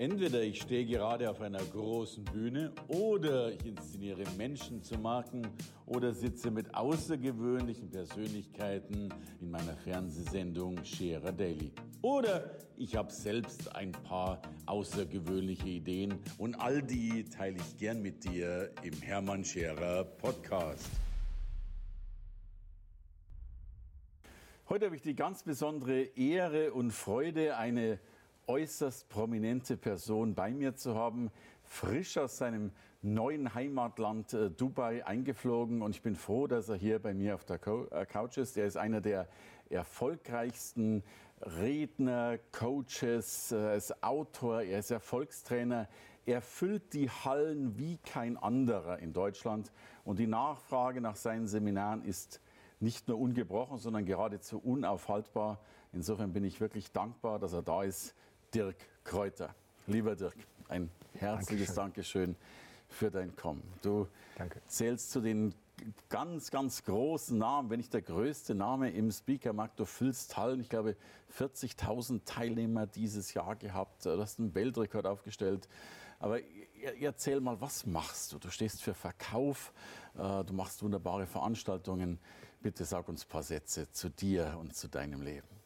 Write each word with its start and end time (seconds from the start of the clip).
Entweder 0.00 0.40
ich 0.40 0.62
stehe 0.62 0.86
gerade 0.86 1.28
auf 1.28 1.42
einer 1.42 1.62
großen 1.62 2.24
Bühne 2.24 2.72
oder 2.88 3.52
ich 3.52 3.66
inszeniere 3.66 4.24
Menschen 4.38 4.82
zu 4.82 4.96
Marken 4.96 5.46
oder 5.84 6.14
sitze 6.14 6.50
mit 6.50 6.74
außergewöhnlichen 6.74 7.90
Persönlichkeiten 7.90 9.12
in 9.42 9.50
meiner 9.50 9.76
Fernsehsendung 9.76 10.82
Scherer 10.86 11.32
Daily. 11.32 11.70
Oder 12.00 12.50
ich 12.78 12.96
habe 12.96 13.12
selbst 13.12 13.76
ein 13.76 13.92
paar 13.92 14.40
außergewöhnliche 14.64 15.68
Ideen 15.68 16.14
und 16.38 16.54
all 16.54 16.82
die 16.82 17.24
teile 17.24 17.58
ich 17.58 17.76
gern 17.76 18.00
mit 18.00 18.24
dir 18.24 18.70
im 18.82 19.02
Hermann 19.02 19.44
Scherer 19.44 20.04
Podcast. 20.04 20.88
Heute 24.70 24.86
habe 24.86 24.96
ich 24.96 25.02
die 25.02 25.14
ganz 25.16 25.42
besondere 25.42 26.04
Ehre 26.16 26.72
und 26.72 26.90
Freude, 26.90 27.58
eine 27.58 27.98
äußerst 28.50 29.08
prominente 29.08 29.76
Person 29.76 30.34
bei 30.34 30.50
mir 30.50 30.74
zu 30.74 30.96
haben, 30.96 31.30
frisch 31.62 32.18
aus 32.18 32.36
seinem 32.36 32.72
neuen 33.00 33.54
Heimatland 33.54 34.34
äh, 34.34 34.50
Dubai 34.50 35.06
eingeflogen 35.06 35.82
und 35.82 35.94
ich 35.94 36.02
bin 36.02 36.16
froh, 36.16 36.48
dass 36.48 36.68
er 36.68 36.74
hier 36.74 36.98
bei 36.98 37.14
mir 37.14 37.36
auf 37.36 37.44
der 37.44 37.60
äh, 37.92 38.06
Couch 38.06 38.38
ist. 38.38 38.56
Er 38.56 38.66
ist 38.66 38.76
einer 38.76 39.00
der 39.00 39.28
erfolgreichsten 39.68 41.04
Redner, 41.40 42.38
Coaches, 42.50 43.52
er 43.52 43.76
ist 43.76 44.02
Autor, 44.02 44.62
er 44.62 44.80
ist 44.80 44.90
Erfolgstrainer. 44.90 45.88
Er 46.26 46.42
füllt 46.42 46.92
die 46.92 47.08
Hallen 47.08 47.78
wie 47.78 47.98
kein 47.98 48.36
anderer 48.36 48.98
in 48.98 49.12
Deutschland 49.12 49.70
und 50.02 50.18
die 50.18 50.26
Nachfrage 50.26 51.00
nach 51.00 51.14
seinen 51.14 51.46
Seminaren 51.46 52.02
ist 52.02 52.40
nicht 52.80 53.06
nur 53.06 53.20
ungebrochen, 53.20 53.78
sondern 53.78 54.06
geradezu 54.06 54.58
unaufhaltbar. 54.58 55.60
Insofern 55.92 56.32
bin 56.32 56.42
ich 56.42 56.60
wirklich 56.60 56.90
dankbar, 56.90 57.38
dass 57.38 57.52
er 57.52 57.62
da 57.62 57.84
ist. 57.84 58.16
Dirk 58.54 58.76
Kräuter. 59.04 59.54
Lieber 59.86 60.16
Dirk, 60.16 60.36
ein 60.68 60.90
herzliches 61.14 61.74
Dankeschön, 61.74 62.34
Dankeschön 62.34 62.36
für 62.88 63.10
dein 63.10 63.34
Kommen. 63.36 63.62
Du 63.82 64.08
Danke. 64.36 64.60
zählst 64.66 65.10
zu 65.10 65.20
den 65.20 65.54
ganz, 66.08 66.50
ganz 66.50 66.84
großen 66.84 67.38
Namen, 67.38 67.70
wenn 67.70 67.78
nicht 67.78 67.94
der 67.94 68.02
größte 68.02 68.54
Name 68.54 68.90
im 68.90 69.10
Speakermarkt. 69.10 69.78
Du 69.80 69.84
füllst 69.84 70.36
Hallen, 70.36 70.60
ich 70.60 70.68
glaube 70.68 70.96
40.000 71.38 72.24
Teilnehmer 72.24 72.86
dieses 72.86 73.34
Jahr 73.34 73.56
gehabt. 73.56 74.04
Du 74.04 74.20
hast 74.20 74.38
einen 74.38 74.54
Weltrekord 74.54 75.06
aufgestellt. 75.06 75.68
Aber 76.18 76.38
erzähl 77.00 77.40
mal, 77.40 77.60
was 77.60 77.86
machst 77.86 78.32
du? 78.32 78.38
Du 78.38 78.50
stehst 78.50 78.82
für 78.82 78.92
Verkauf, 78.92 79.72
äh, 80.18 80.44
du 80.44 80.52
machst 80.52 80.82
wunderbare 80.82 81.26
Veranstaltungen. 81.26 82.18
Bitte 82.60 82.84
sag 82.84 83.08
uns 83.08 83.24
ein 83.24 83.28
paar 83.28 83.42
Sätze 83.42 83.90
zu 83.90 84.10
dir 84.10 84.58
und 84.60 84.76
zu 84.76 84.88
deinem 84.88 85.22
Leben. 85.22 85.59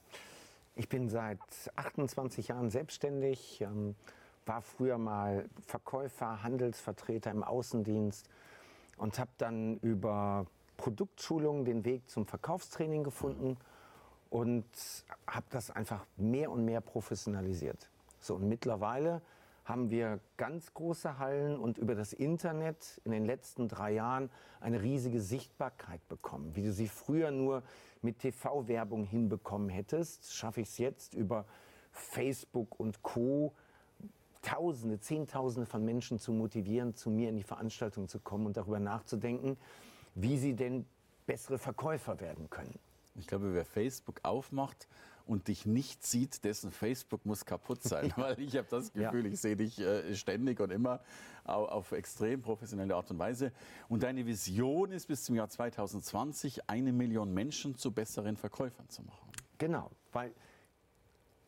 Ich 0.76 0.88
bin 0.88 1.08
seit 1.08 1.38
28 1.76 2.48
Jahren 2.48 2.68
selbstständig, 2.68 3.60
ähm, 3.60 3.94
war 4.44 4.60
früher 4.60 4.98
mal 4.98 5.48
Verkäufer, 5.64 6.42
Handelsvertreter 6.42 7.30
im 7.30 7.44
Außendienst 7.44 8.28
und 8.96 9.18
habe 9.20 9.30
dann 9.38 9.78
über 9.78 10.46
Produktschulungen 10.76 11.64
den 11.64 11.84
Weg 11.84 12.10
zum 12.10 12.26
Verkaufstraining 12.26 13.04
gefunden 13.04 13.56
und 14.30 14.64
habe 15.28 15.46
das 15.50 15.70
einfach 15.70 16.04
mehr 16.16 16.50
und 16.50 16.64
mehr 16.64 16.80
professionalisiert. 16.80 17.88
So 18.18 18.34
und 18.34 18.48
mittlerweile 18.48 19.22
haben 19.64 19.90
wir 19.90 20.20
ganz 20.36 20.74
große 20.74 21.18
Hallen 21.18 21.58
und 21.58 21.78
über 21.78 21.94
das 21.94 22.12
Internet 22.12 23.00
in 23.04 23.12
den 23.12 23.24
letzten 23.24 23.68
drei 23.68 23.92
Jahren 23.92 24.30
eine 24.60 24.82
riesige 24.82 25.20
Sichtbarkeit 25.20 26.06
bekommen. 26.08 26.54
Wie 26.54 26.62
du 26.62 26.72
sie 26.72 26.88
früher 26.88 27.30
nur 27.30 27.62
mit 28.02 28.18
TV-Werbung 28.18 29.04
hinbekommen 29.04 29.70
hättest, 29.70 30.34
schaffe 30.34 30.60
ich 30.60 30.68
es 30.68 30.78
jetzt 30.78 31.14
über 31.14 31.46
Facebook 31.90 32.78
und 32.78 33.02
Co. 33.02 33.54
Tausende, 34.42 35.00
Zehntausende 35.00 35.64
von 35.64 35.82
Menschen 35.82 36.18
zu 36.18 36.30
motivieren, 36.32 36.94
zu 36.94 37.08
mir 37.08 37.30
in 37.30 37.36
die 37.36 37.42
Veranstaltung 37.42 38.08
zu 38.08 38.18
kommen 38.18 38.44
und 38.44 38.58
darüber 38.58 38.78
nachzudenken, 38.78 39.56
wie 40.14 40.36
sie 40.36 40.54
denn 40.54 40.84
bessere 41.26 41.56
Verkäufer 41.56 42.20
werden 42.20 42.50
können. 42.50 42.78
Ich 43.14 43.26
glaube, 43.26 43.54
wer 43.54 43.64
Facebook 43.64 44.20
aufmacht 44.22 44.86
und 45.26 45.48
dich 45.48 45.66
nicht 45.66 46.04
sieht, 46.04 46.44
dessen 46.44 46.70
Facebook 46.70 47.24
muss 47.24 47.44
kaputt 47.44 47.82
sein. 47.82 48.12
Weil 48.16 48.38
ich 48.40 48.56
habe 48.56 48.68
das 48.70 48.92
Gefühl, 48.92 49.26
ja. 49.26 49.32
ich 49.32 49.40
sehe 49.40 49.56
dich 49.56 49.80
äh, 49.80 50.14
ständig 50.14 50.60
und 50.60 50.70
immer 50.70 51.00
auf 51.44 51.92
extrem 51.92 52.40
professionelle 52.40 52.94
Art 52.94 53.10
und 53.10 53.18
Weise. 53.18 53.52
Und 53.88 54.02
deine 54.02 54.26
Vision 54.26 54.92
ist 54.92 55.06
bis 55.06 55.24
zum 55.24 55.34
Jahr 55.34 55.48
2020 55.48 56.70
eine 56.70 56.92
Million 56.92 57.32
Menschen 57.32 57.76
zu 57.76 57.92
besseren 57.92 58.36
Verkäufern 58.36 58.88
zu 58.88 59.02
machen. 59.02 59.30
Genau, 59.58 59.90
weil 60.12 60.32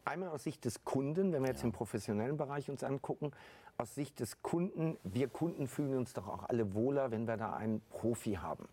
einmal 0.04 0.28
aus 0.28 0.44
Sicht 0.44 0.64
des 0.64 0.84
Kunden, 0.84 1.32
wenn 1.32 1.42
wir 1.42 1.48
jetzt 1.48 1.62
ja. 1.62 1.66
im 1.66 1.72
professionellen 1.72 2.36
Bereich 2.36 2.68
uns 2.70 2.82
angucken, 2.82 3.32
aus 3.78 3.94
Sicht 3.94 4.20
des 4.20 4.42
Kunden, 4.42 4.96
wir 5.04 5.28
Kunden 5.28 5.66
fühlen 5.66 5.98
uns 5.98 6.12
doch 6.12 6.28
auch 6.28 6.48
alle 6.48 6.74
wohler, 6.74 7.10
wenn 7.10 7.26
wir 7.26 7.36
da 7.36 7.54
einen 7.54 7.80
Profi 7.90 8.34
haben 8.34 8.68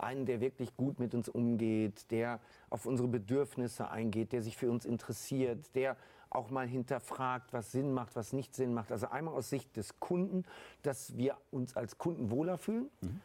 einen, 0.00 0.26
der 0.26 0.40
wirklich 0.40 0.76
gut 0.76 1.00
mit 1.00 1.14
uns 1.14 1.28
umgeht, 1.28 2.10
der 2.10 2.40
auf 2.70 2.86
unsere 2.86 3.08
Bedürfnisse 3.08 3.90
eingeht, 3.90 4.32
der 4.32 4.42
sich 4.42 4.56
für 4.56 4.70
uns 4.70 4.84
interessiert, 4.84 5.74
der 5.74 5.96
auch 6.30 6.50
mal 6.50 6.66
hinterfragt, 6.66 7.52
was 7.52 7.72
Sinn 7.72 7.92
macht, 7.92 8.14
was 8.16 8.32
nicht 8.32 8.54
Sinn 8.54 8.74
macht. 8.74 8.92
Also 8.92 9.08
einmal 9.08 9.34
aus 9.34 9.48
Sicht 9.48 9.76
des 9.76 9.98
Kunden, 10.00 10.44
dass 10.82 11.16
wir 11.16 11.36
uns 11.50 11.76
als 11.76 11.98
Kunden 11.98 12.30
wohler 12.30 12.58
fühlen. 12.58 12.90
Mhm. 13.00 13.20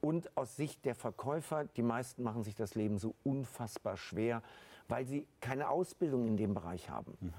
Und 0.00 0.36
aus 0.36 0.56
Sicht 0.56 0.84
der 0.84 0.94
Verkäufer, 0.94 1.64
die 1.76 1.82
meisten 1.82 2.22
machen 2.22 2.42
sich 2.42 2.54
das 2.54 2.74
Leben 2.74 2.98
so 2.98 3.14
unfassbar 3.24 3.96
schwer, 3.96 4.42
weil 4.88 5.06
sie 5.06 5.26
keine 5.40 5.68
Ausbildung 5.68 6.26
in 6.26 6.36
dem 6.36 6.54
Bereich 6.54 6.90
haben. 6.90 7.16
Mhm. 7.20 7.32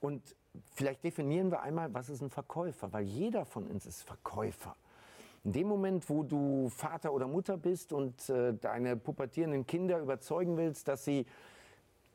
Und 0.00 0.36
vielleicht 0.74 1.04
definieren 1.04 1.50
wir 1.50 1.60
einmal, 1.60 1.92
was 1.92 2.08
ist 2.08 2.22
ein 2.22 2.30
Verkäufer, 2.30 2.92
weil 2.92 3.04
jeder 3.04 3.44
von 3.44 3.66
uns 3.66 3.86
ist 3.86 4.02
Verkäufer. 4.02 4.74
In 5.44 5.52
dem 5.52 5.68
Moment, 5.68 6.08
wo 6.10 6.22
du 6.22 6.68
Vater 6.68 7.12
oder 7.12 7.26
Mutter 7.26 7.56
bist 7.56 7.92
und 7.92 8.28
äh, 8.28 8.54
deine 8.54 8.96
pubertierenden 8.96 9.66
Kinder 9.66 10.00
überzeugen 10.00 10.56
willst, 10.56 10.88
dass 10.88 11.04
sie 11.04 11.26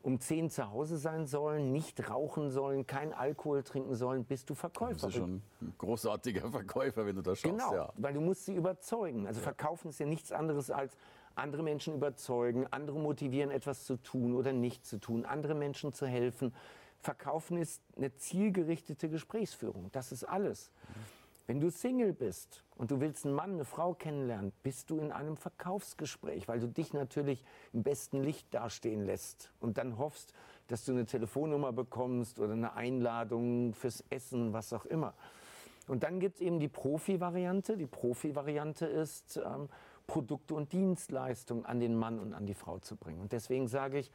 um 0.03 0.19
zehn 0.19 0.49
zu 0.49 0.69
Hause 0.69 0.97
sein 0.97 1.25
sollen, 1.25 1.71
nicht 1.71 2.09
rauchen 2.09 2.49
sollen, 2.49 2.85
kein 2.85 3.13
Alkohol 3.13 3.63
trinken 3.63 3.95
sollen, 3.95 4.25
bist 4.25 4.49
du 4.49 4.53
Verkäufer. 4.53 4.95
Du 4.95 5.05
bist 5.07 5.17
schon 5.17 5.41
ein 5.61 5.73
großartiger 5.77 6.51
Verkäufer, 6.51 7.05
wenn 7.05 7.15
du 7.15 7.21
das 7.21 7.39
schaffst. 7.39 7.57
Genau, 7.57 7.73
ja. 7.73 7.93
weil 7.95 8.13
du 8.13 8.19
musst 8.19 8.45
sie 8.45 8.53
überzeugen. 8.53 9.25
Also 9.25 9.39
ja. 9.39 9.45
verkaufen 9.45 9.89
ist 9.89 9.99
ja 9.99 10.05
nichts 10.05 10.33
anderes 10.33 10.69
als 10.69 10.97
andere 11.35 11.63
Menschen 11.63 11.95
überzeugen, 11.95 12.67
andere 12.69 12.99
motivieren, 12.99 13.49
etwas 13.49 13.85
zu 13.85 13.95
tun 13.95 14.35
oder 14.35 14.51
nicht 14.51 14.85
zu 14.85 14.99
tun, 14.99 15.23
andere 15.25 15.55
Menschen 15.55 15.93
zu 15.93 16.05
helfen. 16.05 16.53
Verkaufen 16.99 17.57
ist 17.57 17.81
eine 17.95 18.13
zielgerichtete 18.13 19.09
Gesprächsführung. 19.09 19.89
Das 19.93 20.11
ist 20.11 20.25
alles. 20.25 20.69
Mhm. 20.89 21.22
Wenn 21.45 21.59
du 21.59 21.69
Single 21.69 22.13
bist 22.13 22.63
und 22.75 22.91
du 22.91 23.01
willst 23.01 23.25
einen 23.25 23.35
Mann, 23.35 23.53
eine 23.53 23.65
Frau 23.65 23.93
kennenlernen, 23.93 24.53
bist 24.63 24.89
du 24.89 24.99
in 24.99 25.11
einem 25.11 25.35
Verkaufsgespräch, 25.35 26.47
weil 26.47 26.59
du 26.59 26.67
dich 26.67 26.93
natürlich 26.93 27.43
im 27.73 27.83
besten 27.83 28.23
Licht 28.23 28.53
dastehen 28.53 29.05
lässt 29.05 29.51
und 29.59 29.77
dann 29.77 29.97
hoffst, 29.97 30.33
dass 30.67 30.85
du 30.85 30.93
eine 30.93 31.05
Telefonnummer 31.05 31.73
bekommst 31.73 32.39
oder 32.39 32.53
eine 32.53 32.73
Einladung 32.75 33.73
fürs 33.73 34.05
Essen, 34.09 34.53
was 34.53 34.71
auch 34.71 34.85
immer. 34.85 35.13
Und 35.87 36.03
dann 36.03 36.21
gibt 36.21 36.35
es 36.35 36.41
eben 36.41 36.59
die 36.59 36.69
Profi-Variante. 36.69 37.75
Die 37.75 37.87
Profi-Variante 37.87 38.85
ist, 38.85 39.35
ähm, 39.35 39.67
Produkte 40.07 40.55
und 40.55 40.71
Dienstleistungen 40.71 41.65
an 41.65 41.81
den 41.81 41.95
Mann 41.95 42.19
und 42.19 42.33
an 42.33 42.45
die 42.45 42.53
Frau 42.53 42.79
zu 42.79 42.95
bringen. 42.95 43.19
Und 43.19 43.33
deswegen 43.33 43.67
sage 43.67 43.99
ich, 43.99 44.11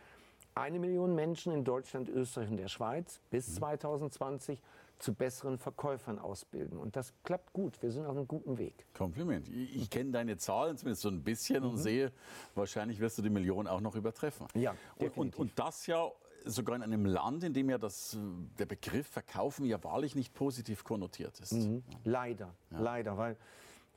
eine 0.55 0.79
Million 0.79 1.15
Menschen 1.15 1.53
in 1.53 1.65
Deutschland, 1.65 2.09
Österreich 2.09 2.51
und 2.51 2.57
der 2.57 2.69
Schweiz 2.69 3.21
bis 3.31 3.55
2020 3.55 4.61
mhm. 4.61 4.65
Zu 4.99 5.15
besseren 5.15 5.59
Verkäufern 5.59 6.19
ausbilden. 6.19 6.79
Und 6.79 6.97
das 6.97 7.13
klappt 7.23 7.53
gut. 7.53 7.81
Wir 7.83 7.91
sind 7.91 8.05
auf 8.07 8.17
einem 8.17 8.27
guten 8.27 8.59
Weg. 8.59 8.87
Kompliment. 8.95 9.49
Ich, 9.49 9.91
kenne 9.91 10.11
deine 10.11 10.37
Zahlen 10.37 10.77
zumindest 10.77 11.03
so 11.03 11.09
ein 11.09 11.23
bisschen 11.23 11.63
mhm. 11.63 11.71
und 11.71 11.77
sehe, 11.79 12.13
wahrscheinlich 12.55 13.01
wirst 13.01 13.19
du 13.19 13.23
die 13.23 13.31
Million 13.31 13.67
auch 13.67 13.81
noch 13.81 13.95
übertreffen. 13.95 14.47
Ja. 14.55 14.75
Und, 14.97 15.17
und, 15.17 15.37
und 15.37 15.59
das 15.59 15.87
ja 15.87 16.11
sogar 16.45 16.77
in 16.77 16.83
einem 16.83 17.05
Land, 17.05 17.45
in 17.45 17.53
dem 17.53 17.71
ja 17.71 17.79
das, 17.79 18.17
der 18.59 18.67
Begriff 18.67 19.07
Verkaufen 19.09 19.65
ja 19.67 19.83
wahrlich 19.85 20.15
nicht 20.15 20.35
positiv 20.35 20.85
konnotiert 20.85 21.39
ist. 21.41 21.53
Mhm. 21.53 21.83
Leider, 22.05 22.55
ja. 22.71 22.81
leider. 22.81 23.19
Weil, 23.19 23.37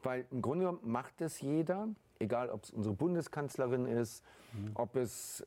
weil 0.03 0.25
im 0.31 0.41
Grunde 0.41 0.65
genommen 0.65 0.91
macht 0.91 1.21
es 1.21 1.41
jeder 1.41 1.87
egal 2.21 2.49
ob 2.49 2.63
es 2.63 2.71
unsere 2.71 2.95
Bundeskanzlerin 2.95 3.85
ist, 3.85 4.23
mhm. 4.53 4.71
ob 4.75 4.95
es 4.95 5.45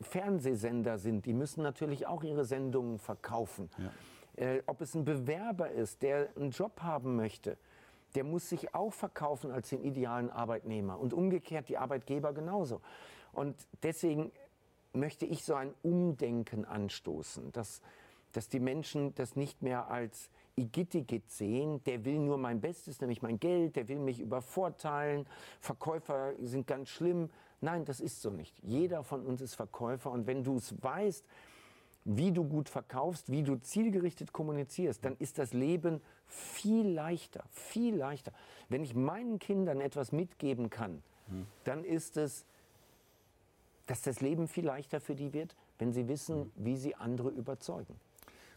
Fernsehsender 0.00 0.98
sind, 0.98 1.26
die 1.26 1.34
müssen 1.34 1.62
natürlich 1.62 2.06
auch 2.06 2.22
ihre 2.22 2.44
Sendungen 2.44 2.98
verkaufen. 2.98 3.68
Ja. 3.78 3.90
Äh, 4.40 4.62
ob 4.66 4.80
es 4.80 4.94
ein 4.94 5.04
Bewerber 5.04 5.70
ist, 5.70 6.00
der 6.00 6.30
einen 6.34 6.50
Job 6.50 6.80
haben 6.80 7.14
möchte, 7.14 7.58
der 8.14 8.24
muss 8.24 8.48
sich 8.48 8.74
auch 8.74 8.92
verkaufen 8.92 9.52
als 9.52 9.68
den 9.68 9.84
idealen 9.84 10.30
Arbeitnehmer 10.30 10.98
und 10.98 11.12
umgekehrt 11.12 11.68
die 11.68 11.76
Arbeitgeber 11.76 12.32
genauso. 12.32 12.80
Und 13.32 13.54
deswegen 13.82 14.32
möchte 14.94 15.26
ich 15.26 15.44
so 15.44 15.54
ein 15.54 15.74
Umdenken 15.82 16.64
anstoßen, 16.64 17.52
dass, 17.52 17.82
dass 18.32 18.48
die 18.48 18.60
Menschen 18.60 19.14
das 19.14 19.36
nicht 19.36 19.60
mehr 19.60 19.90
als 19.90 20.30
Igittigit 20.56 21.30
sehen, 21.30 21.84
der 21.84 22.06
will 22.06 22.18
nur 22.18 22.38
mein 22.38 22.62
Bestes, 22.62 22.98
nämlich 23.02 23.20
mein 23.20 23.38
Geld, 23.38 23.76
der 23.76 23.88
will 23.88 23.98
mich 23.98 24.20
übervorteilen, 24.20 25.26
Verkäufer 25.60 26.32
sind 26.40 26.66
ganz 26.66 26.88
schlimm. 26.88 27.28
Nein, 27.60 27.84
das 27.84 28.00
ist 28.00 28.22
so 28.22 28.30
nicht. 28.30 28.56
Jeder 28.62 29.04
von 29.04 29.26
uns 29.26 29.42
ist 29.42 29.54
Verkäufer 29.54 30.10
und 30.10 30.26
wenn 30.26 30.42
du 30.42 30.56
es 30.56 30.82
weißt, 30.82 31.26
wie 32.16 32.32
du 32.32 32.44
gut 32.44 32.68
verkaufst, 32.68 33.30
wie 33.30 33.42
du 33.42 33.56
zielgerichtet 33.56 34.32
kommunizierst, 34.32 35.04
dann 35.04 35.16
ist 35.18 35.38
das 35.38 35.52
Leben 35.52 36.00
viel 36.26 36.88
leichter, 36.88 37.44
viel 37.50 37.94
leichter. 37.94 38.32
Wenn 38.68 38.82
ich 38.82 38.94
meinen 38.94 39.38
Kindern 39.38 39.80
etwas 39.80 40.10
mitgeben 40.10 40.70
kann, 40.70 41.02
dann 41.64 41.84
ist 41.84 42.16
es, 42.16 42.44
dass 43.86 44.02
das 44.02 44.20
Leben 44.20 44.48
viel 44.48 44.66
leichter 44.66 45.00
für 45.00 45.14
die 45.14 45.32
wird, 45.32 45.54
wenn 45.78 45.92
sie 45.92 46.08
wissen, 46.08 46.50
wie 46.56 46.76
sie 46.76 46.96
andere 46.96 47.28
überzeugen. 47.28 47.94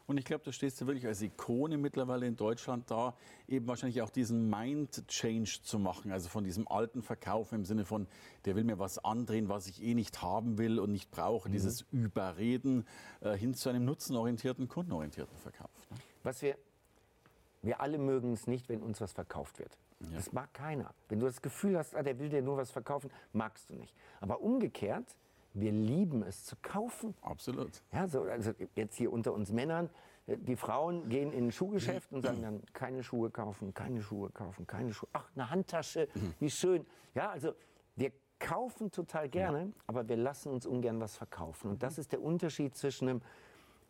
Und 0.06 0.18
ich 0.18 0.26
glaube, 0.26 0.44
da 0.44 0.52
stehst 0.52 0.82
du 0.82 0.88
wirklich 0.88 1.08
als 1.08 1.22
Ikone 1.22 1.78
mittlerweile 1.78 2.28
in 2.28 2.36
Deutschland 2.36 2.92
da, 2.92 3.16
eben 3.48 3.68
wahrscheinlich 3.68 4.02
auch 4.02 4.10
diesen 4.10 4.50
Mind-Change 4.50 5.60
zu 5.64 5.80
machen, 5.80 6.12
also 6.12 6.28
von 6.28 6.44
diesem 6.44 6.68
alten 6.68 7.02
Verkauf 7.02 7.54
im 7.54 7.64
Sinne 7.64 7.86
von, 7.86 8.08
der 8.44 8.56
will 8.56 8.66
mir 8.66 8.80
was 8.80 9.04
andrehen, 9.04 9.48
was 9.48 9.68
ich 9.68 9.82
eh 9.82 9.94
nicht 9.94 10.22
haben 10.22 10.58
will 10.58 10.80
und 10.80 10.92
nicht 10.92 11.10
brauche, 11.10 11.48
mhm. 11.48 11.54
dieses 11.54 11.82
Überreden, 11.92 12.86
äh, 13.22 13.38
hin 13.38 13.54
zu 13.54 13.70
einem 13.70 13.86
nutzenorientierten, 13.86 14.68
kundenorientierten 14.68 15.38
Verkauf. 15.38 15.72
Ne? 15.90 15.98
Was 16.24 16.42
wir, 16.42 16.58
wir 17.62 17.80
alle 17.80 17.98
mögen 17.98 18.34
es 18.34 18.46
nicht, 18.46 18.68
wenn 18.68 18.82
uns 18.82 19.00
was 19.00 19.14
verkauft 19.14 19.60
wird. 19.60 19.78
Ja. 20.02 20.18
Das 20.18 20.34
mag 20.34 20.54
keiner. 20.54 20.94
Wenn 21.08 21.20
du 21.20 21.26
das 21.26 21.42
Gefühl 21.42 21.78
hast, 21.78 21.96
ah, 21.96 22.04
der 22.04 22.20
will 22.20 22.28
dir 22.28 22.42
nur 22.42 22.58
was 22.58 22.72
verkaufen, 22.72 23.10
magst 23.32 23.70
du 23.70 23.76
nicht. 23.76 23.96
Aber 24.20 24.42
umgekehrt, 24.42 25.16
wir 25.54 25.72
lieben 25.72 26.24
es 26.24 26.46
zu 26.46 26.56
kaufen. 26.62 27.14
Absolut. 27.22 27.84
Ja, 27.92 28.08
so, 28.08 28.24
also 28.24 28.52
jetzt 28.76 28.96
hier 28.96 29.12
unter 29.12 29.34
uns 29.34 29.52
Männern, 29.52 29.90
die 30.28 30.56
Frauen 30.56 31.10
gehen 31.10 31.34
in 31.34 31.48
ein 31.48 31.52
Schuhgeschäft 31.52 32.12
und 32.12 32.24
sagen 32.24 32.42
dann, 32.42 32.62
keine 32.74 33.04
Schuhe 33.04 33.30
kaufen, 33.30 33.74
keine 33.74 34.02
Schuhe 34.02 34.30
kaufen, 34.30 34.66
keine 34.66 34.94
Schuhe. 34.94 35.10
Ach, 35.14 35.30
eine 35.36 35.50
Handtasche, 35.50 36.08
wie 36.40 36.50
schön. 36.50 36.86
Ja, 37.14 37.30
also 37.30 37.54
wir 37.96 38.12
kaufen 38.40 38.92
total 38.92 39.30
gerne, 39.30 39.60
ja. 39.66 39.72
aber 39.88 40.08
wir 40.08 40.18
lassen 40.18 40.50
uns 40.50 40.66
ungern 40.66 41.00
was 41.00 41.18
verkaufen. 41.18 41.72
Und 41.72 41.84
das 41.84 41.98
ist 41.98 42.12
der 42.14 42.22
Unterschied 42.22 42.76
zwischen 42.76 43.10
einem 43.10 43.22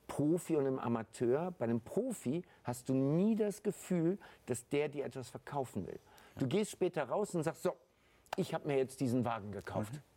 Profi 0.07 0.55
und 0.55 0.65
einem 0.65 0.79
Amateur. 0.79 1.51
Bei 1.51 1.65
einem 1.65 1.81
Profi 1.81 2.43
hast 2.63 2.89
du 2.89 2.93
nie 2.93 3.35
das 3.35 3.63
Gefühl, 3.63 4.17
dass 4.47 4.67
der 4.69 4.89
dir 4.89 5.05
etwas 5.05 5.29
verkaufen 5.29 5.87
will. 5.87 5.99
Du 6.37 6.47
gehst 6.47 6.71
später 6.71 7.07
raus 7.07 7.33
und 7.35 7.43
sagst, 7.43 7.63
so, 7.63 7.75
ich 8.37 8.53
habe 8.53 8.67
mir 8.67 8.77
jetzt 8.77 8.99
diesen 8.99 9.23
Wagen 9.23 9.51
gekauft. 9.51 9.93
Mhm. 9.93 10.12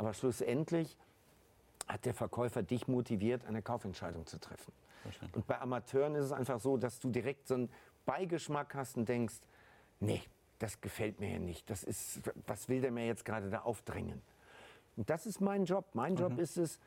Aber 0.00 0.14
schlussendlich 0.14 0.96
hat 1.86 2.06
der 2.06 2.14
Verkäufer 2.14 2.62
dich 2.62 2.88
motiviert, 2.88 3.44
eine 3.44 3.60
Kaufentscheidung 3.60 4.24
zu 4.24 4.40
treffen. 4.40 4.72
Und 5.34 5.46
bei 5.46 5.60
Amateuren 5.60 6.14
ist 6.14 6.24
es 6.24 6.32
einfach 6.32 6.58
so, 6.58 6.78
dass 6.78 7.00
du 7.00 7.10
direkt 7.10 7.46
so 7.46 7.52
einen 7.52 7.70
Beigeschmack 8.06 8.74
hast 8.74 8.96
und 8.96 9.10
denkst, 9.10 9.34
nee, 10.00 10.22
das 10.58 10.80
gefällt 10.80 11.20
mir 11.20 11.32
ja 11.32 11.38
nicht. 11.38 11.68
Das 11.68 11.84
ist, 11.84 12.20
was 12.46 12.70
will 12.70 12.80
der 12.80 12.92
mir 12.92 13.04
jetzt 13.04 13.26
gerade 13.26 13.50
da 13.50 13.60
aufdrängen? 13.60 14.22
Und 14.96 15.10
das 15.10 15.26
ist 15.26 15.42
mein 15.42 15.66
Job. 15.66 15.84
Mein 15.92 16.16
Job 16.16 16.32
mhm. 16.32 16.38
ist 16.38 16.56
es, 16.56 16.78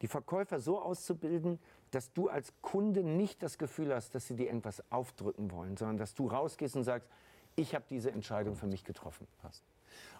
die 0.00 0.08
Verkäufer 0.08 0.58
so 0.58 0.80
auszubilden, 0.80 1.58
dass 1.90 2.14
du 2.14 2.30
als 2.30 2.54
Kunde 2.62 3.02
nicht 3.02 3.42
das 3.42 3.58
Gefühl 3.58 3.94
hast, 3.94 4.14
dass 4.14 4.26
sie 4.26 4.36
dir 4.36 4.46
irgendwas 4.46 4.82
aufdrücken 4.90 5.50
wollen, 5.50 5.76
sondern 5.76 5.98
dass 5.98 6.14
du 6.14 6.28
rausgehst 6.28 6.76
und 6.76 6.84
sagst, 6.84 7.10
ich 7.56 7.74
habe 7.74 7.84
diese 7.90 8.10
Entscheidung 8.10 8.56
für 8.56 8.68
mich 8.68 8.84
getroffen. 8.84 9.26
Passt. 9.42 9.62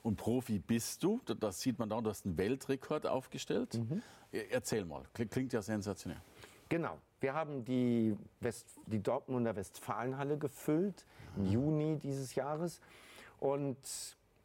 Und 0.03 0.17
Profi 0.17 0.59
bist 0.59 1.03
du, 1.03 1.21
das 1.25 1.61
sieht 1.61 1.79
man 1.79 1.89
da, 1.89 2.01
du 2.01 2.11
hast 2.11 2.27
einen 2.27 2.39
Weltrekord 2.39 3.07
aufgestellt. 3.07 3.75
Mhm. 3.75 4.03
Erzähl 4.33 4.85
mal, 4.85 5.03
klingt 5.13 5.53
ja 5.53 5.63
sensationell. 5.63 6.21
Genau. 6.69 6.99
Wir 7.21 7.35
haben 7.35 7.65
die, 7.65 8.17
West, 8.41 8.79
die 8.87 9.03
Dortmunder 9.03 9.55
Westfalenhalle 9.55 10.39
gefüllt 10.39 11.05
im 11.37 11.45
mhm. 11.45 11.51
Juni 11.51 11.99
dieses 11.99 12.35
Jahres. 12.35 12.81
Und 13.39 13.77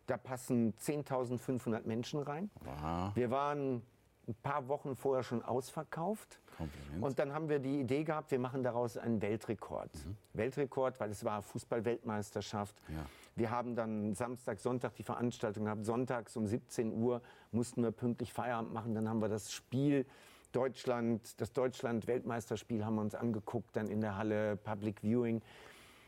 da 0.08 0.18
passen 0.18 0.74
10.500 0.78 1.86
Menschen 1.86 2.22
rein. 2.22 2.50
Aha. 2.66 3.12
Wir 3.16 3.32
waren 3.32 3.82
ein 4.28 4.36
paar 4.42 4.68
Wochen 4.68 4.96
vorher 4.96 5.24
schon 5.24 5.44
ausverkauft. 5.44 6.40
Kompliment. 6.58 7.04
Und 7.04 7.20
dann 7.20 7.34
haben 7.34 7.50
wir 7.50 7.60
die 7.60 7.80
Idee 7.80 8.04
gehabt, 8.04 8.32
wir 8.32 8.40
machen 8.40 8.64
daraus 8.64 8.98
einen 8.98 9.22
Weltrekord. 9.22 9.94
Mhm. 9.94 10.18
Weltrekord, 10.34 11.00
weil 11.00 11.12
es 11.12 11.24
war 11.24 11.42
Fußball-Weltmeisterschaft. 11.42 12.76
Ja. 12.88 13.06
Wir 13.36 13.52
haben 13.52 13.76
dann 13.76 14.16
Samstag, 14.16 14.60
Sonntag 14.60 14.96
die 14.96 15.04
Veranstaltung 15.04 15.66
gehabt. 15.66 15.86
Sonntags 15.86 16.38
um 16.38 16.48
17 16.48 16.94
Uhr 16.94 17.22
mussten 17.52 17.84
wir 17.84 17.92
pünktlich 17.92 18.32
Feierabend 18.32 18.74
machen. 18.74 18.96
Dann 18.96 19.10
haben 19.10 19.20
wir 19.20 19.28
das 19.28 19.52
Spiel 19.52 20.06
Deutschland, 20.54 21.42
das 21.42 21.52
Deutschland-Weltmeisterspiel 21.52 22.86
haben 22.86 22.96
wir 22.96 23.02
uns 23.02 23.14
angeguckt, 23.14 23.76
dann 23.76 23.88
in 23.88 24.00
der 24.00 24.18
Halle 24.18 24.56
Public 24.56 25.02
Viewing. 25.02 25.42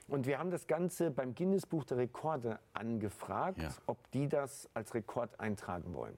Und 0.07 0.25
wir 0.25 0.39
haben 0.39 0.51
das 0.51 0.68
Ganze 0.68 1.12
beim 1.12 1.35
Guinness 1.35 1.65
Buch 1.65 1.83
der 1.83 1.97
Rekorde 1.97 2.59
angefragt, 2.71 3.62
ja. 3.62 3.71
ob 3.88 4.09
die 4.12 4.29
das 4.29 4.69
als 4.74 4.94
Rekord 4.94 5.38
eintragen 5.38 5.94
wollen. 5.94 6.18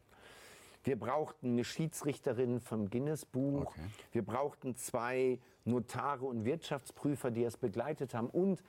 Wir 0.84 0.98
brauchten 0.98 1.54
eine 1.54 1.64
Schiedsrichterin 1.64 2.60
vom 2.60 2.90
Guinness-Buch. 2.90 3.66
Okay. 3.66 3.82
Wir 4.12 4.22
brauchten 4.24 4.76
zwei 4.76 5.40
Notare 5.66 6.26
und 6.26 6.46
Wirtschaftsprüfer, 6.46 7.32
die 7.32 7.44
es 7.44 7.58
begleitet 7.58 8.14
haben. 8.14 8.30
Und 8.30 8.64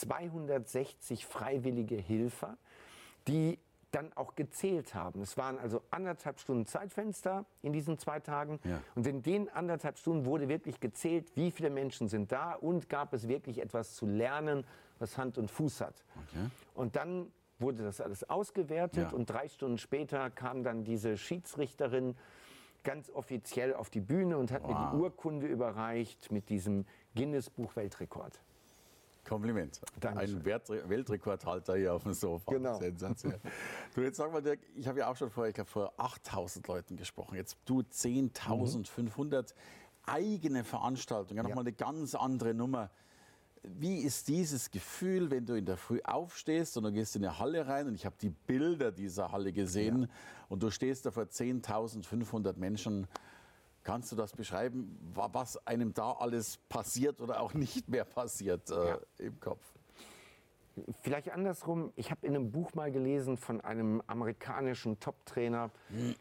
260 0.00 1.26
freiwillige 1.26 1.96
Hilfer, 1.96 2.56
die 3.28 3.58
dann 3.94 4.12
auch 4.14 4.34
gezählt 4.34 4.94
haben. 4.94 5.22
Es 5.22 5.36
waren 5.36 5.58
also 5.58 5.80
anderthalb 5.90 6.40
Stunden 6.40 6.66
Zeitfenster 6.66 7.44
in 7.62 7.72
diesen 7.72 7.96
zwei 7.98 8.18
Tagen. 8.18 8.58
Ja. 8.64 8.80
Und 8.96 9.06
in 9.06 9.22
den 9.22 9.48
anderthalb 9.48 9.98
Stunden 9.98 10.26
wurde 10.26 10.48
wirklich 10.48 10.80
gezählt, 10.80 11.30
wie 11.36 11.52
viele 11.52 11.70
Menschen 11.70 12.08
sind 12.08 12.32
da 12.32 12.54
und 12.54 12.88
gab 12.88 13.12
es 13.12 13.28
wirklich 13.28 13.58
etwas 13.62 13.94
zu 13.94 14.06
lernen, 14.06 14.66
was 14.98 15.16
Hand 15.16 15.38
und 15.38 15.50
Fuß 15.50 15.80
hat. 15.80 16.04
Okay. 16.28 16.50
Und 16.74 16.96
dann 16.96 17.30
wurde 17.60 17.84
das 17.84 18.00
alles 18.00 18.28
ausgewertet 18.28 19.12
ja. 19.12 19.16
und 19.16 19.30
drei 19.30 19.48
Stunden 19.48 19.78
später 19.78 20.28
kam 20.30 20.64
dann 20.64 20.82
diese 20.82 21.16
Schiedsrichterin 21.16 22.16
ganz 22.82 23.10
offiziell 23.10 23.74
auf 23.74 23.90
die 23.90 24.00
Bühne 24.00 24.38
und 24.38 24.50
hat 24.50 24.62
wow. 24.64 24.70
mir 24.70 24.90
die 24.90 24.96
Urkunde 25.02 25.46
überreicht 25.46 26.32
mit 26.32 26.48
diesem 26.48 26.84
Guinness-Buch 27.14 27.76
Weltrekord. 27.76 28.40
Kompliment. 29.24 29.80
Dankeschön. 30.00 30.38
Ein 30.38 30.88
Weltrekordhalter 30.90 31.76
hier 31.76 31.94
auf 31.94 32.02
dem 32.02 32.12
Sofa. 32.12 32.52
Genau. 32.52 32.78
Sensationell. 32.78 33.40
du, 33.94 34.00
jetzt 34.02 34.16
sag 34.16 34.32
mal, 34.32 34.42
Dirk, 34.42 34.60
ich 34.74 34.86
habe 34.86 35.00
ja 35.00 35.10
auch 35.10 35.16
schon 35.16 35.30
vor, 35.30 35.46
ich 35.46 35.54
glaube, 35.54 35.70
vor 35.70 35.92
8000 35.96 36.66
Leuten 36.68 36.96
gesprochen. 36.96 37.36
Jetzt 37.36 37.58
du 37.64 37.80
10.500 37.80 39.42
mhm. 39.42 39.46
eigene 40.06 40.64
Veranstaltungen. 40.64 41.38
Ja, 41.38 41.42
nochmal 41.42 41.64
eine 41.64 41.72
ganz 41.72 42.14
andere 42.14 42.54
Nummer. 42.54 42.90
Wie 43.62 44.00
ist 44.00 44.28
dieses 44.28 44.70
Gefühl, 44.70 45.30
wenn 45.30 45.46
du 45.46 45.54
in 45.54 45.64
der 45.64 45.78
Früh 45.78 46.00
aufstehst 46.04 46.76
und 46.76 46.84
du 46.84 46.92
gehst 46.92 47.16
in 47.16 47.24
eine 47.24 47.38
Halle 47.38 47.66
rein 47.66 47.86
und 47.88 47.94
ich 47.94 48.04
habe 48.04 48.16
die 48.20 48.28
Bilder 48.28 48.92
dieser 48.92 49.32
Halle 49.32 49.54
gesehen 49.54 50.02
ja. 50.02 50.08
und 50.50 50.62
du 50.62 50.70
stehst 50.70 51.06
da 51.06 51.10
vor 51.10 51.24
10.500 51.24 52.58
Menschen 52.58 53.06
Kannst 53.84 54.10
du 54.10 54.16
das 54.16 54.32
beschreiben, 54.32 54.98
was 55.14 55.66
einem 55.66 55.92
da 55.92 56.12
alles 56.12 56.56
passiert 56.68 57.20
oder 57.20 57.40
auch 57.40 57.54
nicht 57.54 57.88
mehr 57.88 58.04
passiert 58.04 58.70
äh, 58.70 58.88
ja. 58.88 58.98
im 59.18 59.38
Kopf? 59.38 59.62
Vielleicht 61.02 61.30
andersrum, 61.30 61.92
ich 61.94 62.10
habe 62.10 62.26
in 62.26 62.34
einem 62.34 62.50
Buch 62.50 62.74
mal 62.74 62.90
gelesen 62.90 63.36
von 63.36 63.60
einem 63.60 64.02
amerikanischen 64.08 64.98
Top-Trainer, 64.98 65.70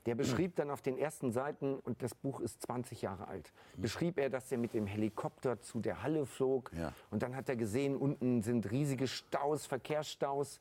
der 0.05 0.13
beschrieb 0.13 0.55
dann 0.57 0.69
auf 0.69 0.81
den 0.81 0.97
ersten 0.97 1.31
Seiten, 1.31 1.79
und 1.79 2.03
das 2.03 2.13
Buch 2.13 2.39
ist 2.39 2.61
20 2.61 3.01
Jahre 3.01 3.27
alt, 3.27 3.51
beschrieb 3.77 4.19
er, 4.19 4.29
dass 4.29 4.51
er 4.51 4.59
mit 4.59 4.75
dem 4.75 4.85
Helikopter 4.85 5.59
zu 5.59 5.79
der 5.79 6.03
Halle 6.03 6.27
flog. 6.27 6.71
Ja. 6.77 6.93
Und 7.09 7.23
dann 7.23 7.35
hat 7.35 7.49
er 7.49 7.55
gesehen, 7.55 7.95
unten 7.95 8.43
sind 8.43 8.69
riesige 8.69 9.07
Staus, 9.07 9.65
Verkehrsstaus. 9.65 10.59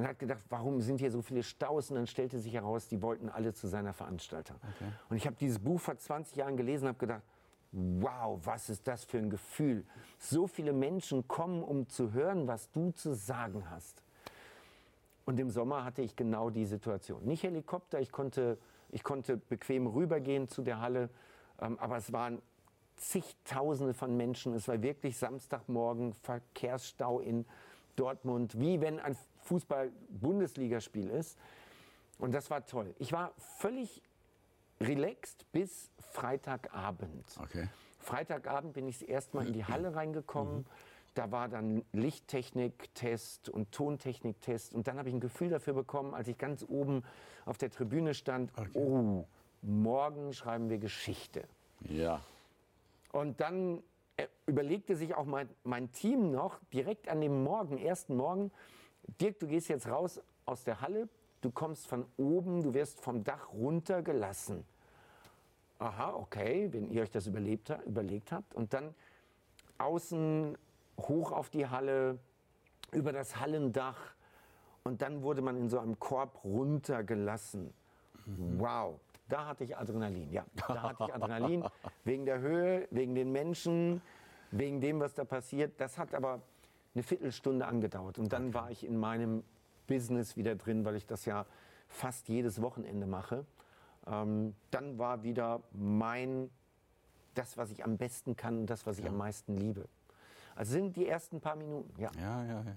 Und 0.00 0.08
hat 0.08 0.18
gedacht, 0.18 0.42
warum 0.48 0.80
sind 0.80 0.98
hier 0.98 1.10
so 1.10 1.20
viele 1.20 1.42
Staus? 1.42 1.90
Und 1.90 1.96
dann 1.96 2.06
stellte 2.06 2.38
sich 2.38 2.54
heraus, 2.54 2.88
die 2.88 3.02
wollten 3.02 3.28
alle 3.28 3.52
zu 3.52 3.68
seiner 3.68 3.92
Veranstaltung. 3.92 4.56
Okay. 4.56 4.90
Und 5.10 5.16
ich 5.18 5.26
habe 5.26 5.36
dieses 5.38 5.58
Buch 5.58 5.78
vor 5.78 5.94
20 5.94 6.36
Jahren 6.36 6.56
gelesen 6.56 6.84
und 6.84 6.88
habe 6.88 6.98
gedacht, 6.98 7.22
wow, 7.72 8.40
was 8.42 8.70
ist 8.70 8.88
das 8.88 9.04
für 9.04 9.18
ein 9.18 9.28
Gefühl? 9.28 9.84
So 10.18 10.46
viele 10.46 10.72
Menschen 10.72 11.28
kommen, 11.28 11.62
um 11.62 11.86
zu 11.86 12.14
hören, 12.14 12.48
was 12.48 12.70
du 12.70 12.92
zu 12.92 13.12
sagen 13.12 13.68
hast. 13.68 14.02
Und 15.26 15.38
im 15.38 15.50
Sommer 15.50 15.84
hatte 15.84 16.00
ich 16.00 16.16
genau 16.16 16.48
die 16.48 16.64
Situation. 16.64 17.22
Nicht 17.26 17.42
Helikopter, 17.42 18.00
ich 18.00 18.10
konnte, 18.10 18.56
ich 18.88 19.04
konnte 19.04 19.36
bequem 19.36 19.86
rübergehen 19.86 20.48
zu 20.48 20.62
der 20.62 20.80
Halle, 20.80 21.10
ähm, 21.60 21.78
aber 21.78 21.98
es 21.98 22.10
waren 22.10 22.40
zigtausende 22.96 23.92
von 23.92 24.16
Menschen. 24.16 24.54
Es 24.54 24.66
war 24.66 24.80
wirklich 24.80 25.18
Samstagmorgen, 25.18 26.14
Verkehrsstau 26.14 27.20
in 27.20 27.44
Dortmund, 27.96 28.58
wie 28.58 28.80
wenn 28.80 28.98
ein 28.98 29.14
Fußball-Bundesligaspiel 29.42 31.10
ist. 31.10 31.38
Und 32.18 32.32
das 32.32 32.50
war 32.50 32.66
toll. 32.66 32.94
Ich 32.98 33.12
war 33.12 33.32
völlig 33.38 34.02
relaxed 34.80 35.50
bis 35.52 35.90
Freitagabend. 35.98 37.24
Okay. 37.42 37.68
Freitagabend 37.98 38.72
bin 38.72 38.88
ich 38.88 39.08
erstmal 39.08 39.46
in 39.46 39.52
die 39.52 39.64
Halle 39.64 39.94
reingekommen. 39.94 40.58
Mhm. 40.58 40.66
Da 41.14 41.30
war 41.32 41.48
dann 41.48 41.84
Lichttechnik-Test 41.92 43.48
und 43.48 43.72
Tontechnik-Test. 43.72 44.74
Und 44.74 44.86
dann 44.86 44.98
habe 44.98 45.08
ich 45.08 45.14
ein 45.14 45.20
Gefühl 45.20 45.48
dafür 45.48 45.74
bekommen, 45.74 46.14
als 46.14 46.28
ich 46.28 46.38
ganz 46.38 46.64
oben 46.66 47.02
auf 47.46 47.58
der 47.58 47.70
Tribüne 47.70 48.14
stand, 48.14 48.52
okay. 48.56 48.70
oh, 48.74 49.26
morgen 49.62 50.32
schreiben 50.32 50.70
wir 50.70 50.78
Geschichte. 50.78 51.44
Ja. 51.88 52.22
Und 53.12 53.40
dann 53.40 53.82
äh, 54.16 54.26
überlegte 54.46 54.94
sich 54.94 55.14
auch 55.14 55.24
mein, 55.24 55.48
mein 55.64 55.90
Team 55.92 56.30
noch 56.30 56.60
direkt 56.72 57.08
an 57.08 57.20
dem 57.20 57.42
Morgen, 57.42 57.76
ersten 57.76 58.16
Morgen, 58.16 58.52
Dirk, 59.20 59.38
du 59.38 59.46
gehst 59.46 59.68
jetzt 59.68 59.86
raus 59.86 60.20
aus 60.46 60.64
der 60.64 60.80
Halle, 60.80 61.08
du 61.40 61.50
kommst 61.50 61.86
von 61.86 62.06
oben, 62.16 62.62
du 62.62 62.74
wirst 62.74 63.00
vom 63.00 63.24
Dach 63.24 63.52
runtergelassen. 63.52 64.64
aha, 65.78 66.12
okay, 66.14 66.68
wenn 66.72 66.90
ihr 66.90 67.02
euch 67.02 67.10
das 67.10 67.26
überlebt, 67.26 67.72
überlegt 67.86 68.32
habt. 68.32 68.54
Und 68.54 68.74
dann 68.74 68.94
außen 69.78 70.56
hoch 70.98 71.32
auf 71.32 71.48
die 71.48 71.66
Halle, 71.66 72.18
über 72.92 73.12
das 73.12 73.36
Hallendach. 73.40 74.14
Und 74.82 75.02
dann 75.02 75.22
wurde 75.22 75.42
man 75.42 75.56
in 75.56 75.68
so 75.68 75.78
einem 75.78 75.98
Korb 75.98 76.44
runtergelassen. 76.44 77.72
Wow, 78.58 79.00
da 79.28 79.46
hatte 79.46 79.64
ich 79.64 79.76
Adrenalin, 79.76 80.30
ja. 80.32 80.44
Da 80.54 80.82
hatte 80.82 81.04
ich 81.04 81.14
Adrenalin 81.14 81.64
wegen 82.04 82.26
der 82.26 82.40
Höhe, 82.40 82.86
wegen 82.90 83.14
den 83.14 83.32
Menschen, 83.32 84.02
wegen 84.50 84.80
dem, 84.80 85.00
was 85.00 85.14
da 85.14 85.24
passiert. 85.24 85.80
Das 85.80 85.98
hat 85.98 86.14
aber 86.14 86.40
eine 86.94 87.02
Viertelstunde 87.02 87.66
angedauert. 87.66 88.18
Und 88.18 88.32
dann 88.32 88.54
war 88.54 88.70
ich 88.70 88.84
in 88.84 88.96
meinem 88.98 89.44
Business 89.86 90.36
wieder 90.36 90.54
drin, 90.54 90.84
weil 90.84 90.96
ich 90.96 91.06
das 91.06 91.24
ja 91.24 91.46
fast 91.88 92.28
jedes 92.28 92.62
Wochenende 92.62 93.06
mache. 93.06 93.44
Ähm, 94.06 94.54
dann 94.70 94.98
war 94.98 95.22
wieder 95.22 95.62
mein, 95.72 96.50
das, 97.34 97.56
was 97.56 97.70
ich 97.70 97.84
am 97.84 97.96
besten 97.96 98.36
kann 98.36 98.58
und 98.58 98.66
das, 98.66 98.86
was 98.86 98.98
ich 98.98 99.06
am 99.06 99.16
meisten 99.16 99.56
liebe. 99.56 99.88
Also 100.54 100.72
sind 100.72 100.96
die 100.96 101.06
ersten 101.06 101.40
paar 101.40 101.56
Minuten, 101.56 101.92
ja. 102.00 102.10
Ja, 102.18 102.44
ja, 102.44 102.62
ja. 102.62 102.76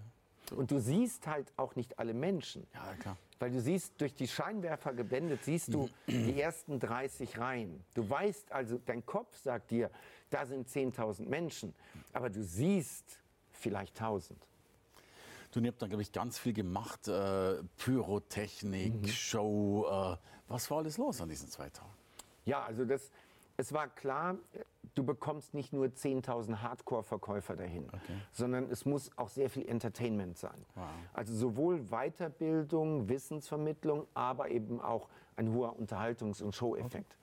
Und 0.56 0.72
du 0.72 0.80
siehst 0.80 1.26
halt 1.28 1.52
auch 1.58 1.76
nicht 1.76 1.98
alle 2.00 2.14
Menschen. 2.14 2.68
Ja, 2.74 2.94
klar. 3.00 3.18
Weil 3.40 3.52
du 3.52 3.60
siehst, 3.60 4.00
durch 4.00 4.14
die 4.14 4.28
Scheinwerfer 4.28 4.94
geblendet, 4.94 5.44
siehst 5.44 5.74
du 5.74 5.90
die 6.08 6.40
ersten 6.40 6.80
30 6.80 7.40
Reihen. 7.40 7.84
Du 7.94 8.10
weißt 8.10 8.52
also, 8.52 8.80
dein 8.86 9.06
Kopf 9.06 9.36
sagt 9.38 9.72
dir, 9.72 9.90
da 10.30 10.46
sind 10.46 10.68
10.000 10.68 11.28
Menschen. 11.28 11.74
Aber 12.12 12.30
du 12.30 12.44
siehst 12.44 13.20
vielleicht 13.54 14.02
1.000. 14.02 14.32
Du, 15.52 15.60
ihr 15.60 15.68
habt 15.68 15.82
da, 15.82 15.88
glaube 15.88 16.02
ich, 16.02 16.12
ganz 16.12 16.40
viel 16.40 16.54
gemacht. 16.54 17.08
Äh, 17.08 17.64
Pyrotechnik, 17.78 19.10
Show. 19.10 19.86
Äh, 19.88 20.18
was 20.48 20.70
war 20.72 20.80
alles 20.80 20.98
los 20.98 21.22
an 21.22 21.30
diesen 21.30 21.50
zwei 21.50 21.70
Tagen? 21.70 21.92
Ja, 22.46 22.64
also 22.64 22.86
das, 22.86 23.12
es 23.56 23.72
war 23.72 23.88
klar, 23.88 24.36
du 24.96 25.04
bekommst 25.04 25.54
nicht 25.54 25.72
nur 25.72 25.86
10.000 25.86 26.58
Hardcore-Verkäufer 26.58 27.56
dahin, 27.56 27.88
sondern 28.32 28.70
es 28.70 28.86
muss 28.86 29.12
auch 29.16 29.30
sehr 29.30 29.50
viel 29.50 29.68
Entertainment 29.68 30.38
sein. 30.38 30.66
Also 31.14 31.34
sowohl 31.36 31.84
Weiterbildung, 31.90 33.08
Wissensvermittlung, 33.08 34.08
aber 34.14 34.50
eben 34.50 34.82
auch 34.82 35.08
ein 35.36 35.54
hoher 35.54 35.76
Unterhaltungs- 35.80 36.42
und 36.42 36.54
Show-Effekt. 36.56 37.16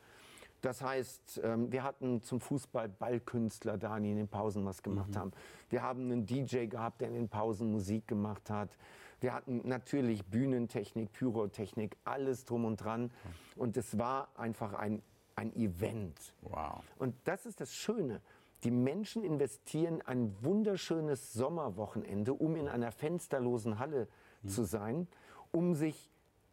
Das 0.61 0.83
heißt, 0.83 1.41
ähm, 1.43 1.73
wir 1.73 1.83
hatten 1.83 2.23
zum 2.23 2.41
Fußball 2.41 2.89
Ballkünstler 2.89 3.79
da, 3.79 3.99
die 3.99 4.11
in 4.11 4.17
den 4.17 4.29
Pausen 4.29 4.65
was 4.65 4.83
gemacht 4.83 5.17
haben. 5.17 5.33
Wir 5.71 5.83
haben 5.83 6.11
einen 6.11 6.27
DJ 6.27 6.67
gehabt, 6.67 7.01
der 7.01 7.09
in 7.09 7.15
den 7.15 7.29
Pausen 7.29 7.71
Musik 7.71 8.07
gemacht 8.07 8.51
hat. 8.51 8.77
Wir 9.21 9.35
hatten 9.35 9.63
natürlich 9.65 10.25
Bühnentechnik, 10.27 11.13
Pyrotechnik, 11.13 11.97
alles 12.05 12.45
drum 12.45 12.65
und 12.65 12.77
dran. 12.77 13.11
Und 13.57 13.77
es 13.77 13.99
war 13.99 14.29
einfach 14.37 14.75
ein, 14.75 15.03
ein 15.37 15.55
Event. 15.55 16.35
Wow. 16.43 16.83
Und 16.99 17.15
das 17.25 17.47
ist 17.47 17.61
das 17.61 17.75
Schöne. 17.75 18.21
Die 18.65 18.71
Menschen 18.71 19.25
investieren 19.25 20.03
ein 20.03 20.35
wunderschönes 20.43 21.33
Sommerwochenende, 21.33 22.35
um 22.35 22.57
in 22.57 22.69
einer 22.69 22.93
fensterlosen 22.93 23.79
Halle 23.79 24.09
zu 24.47 24.65
sein, 24.65 25.07
um 25.51 25.75
sich 25.75 26.11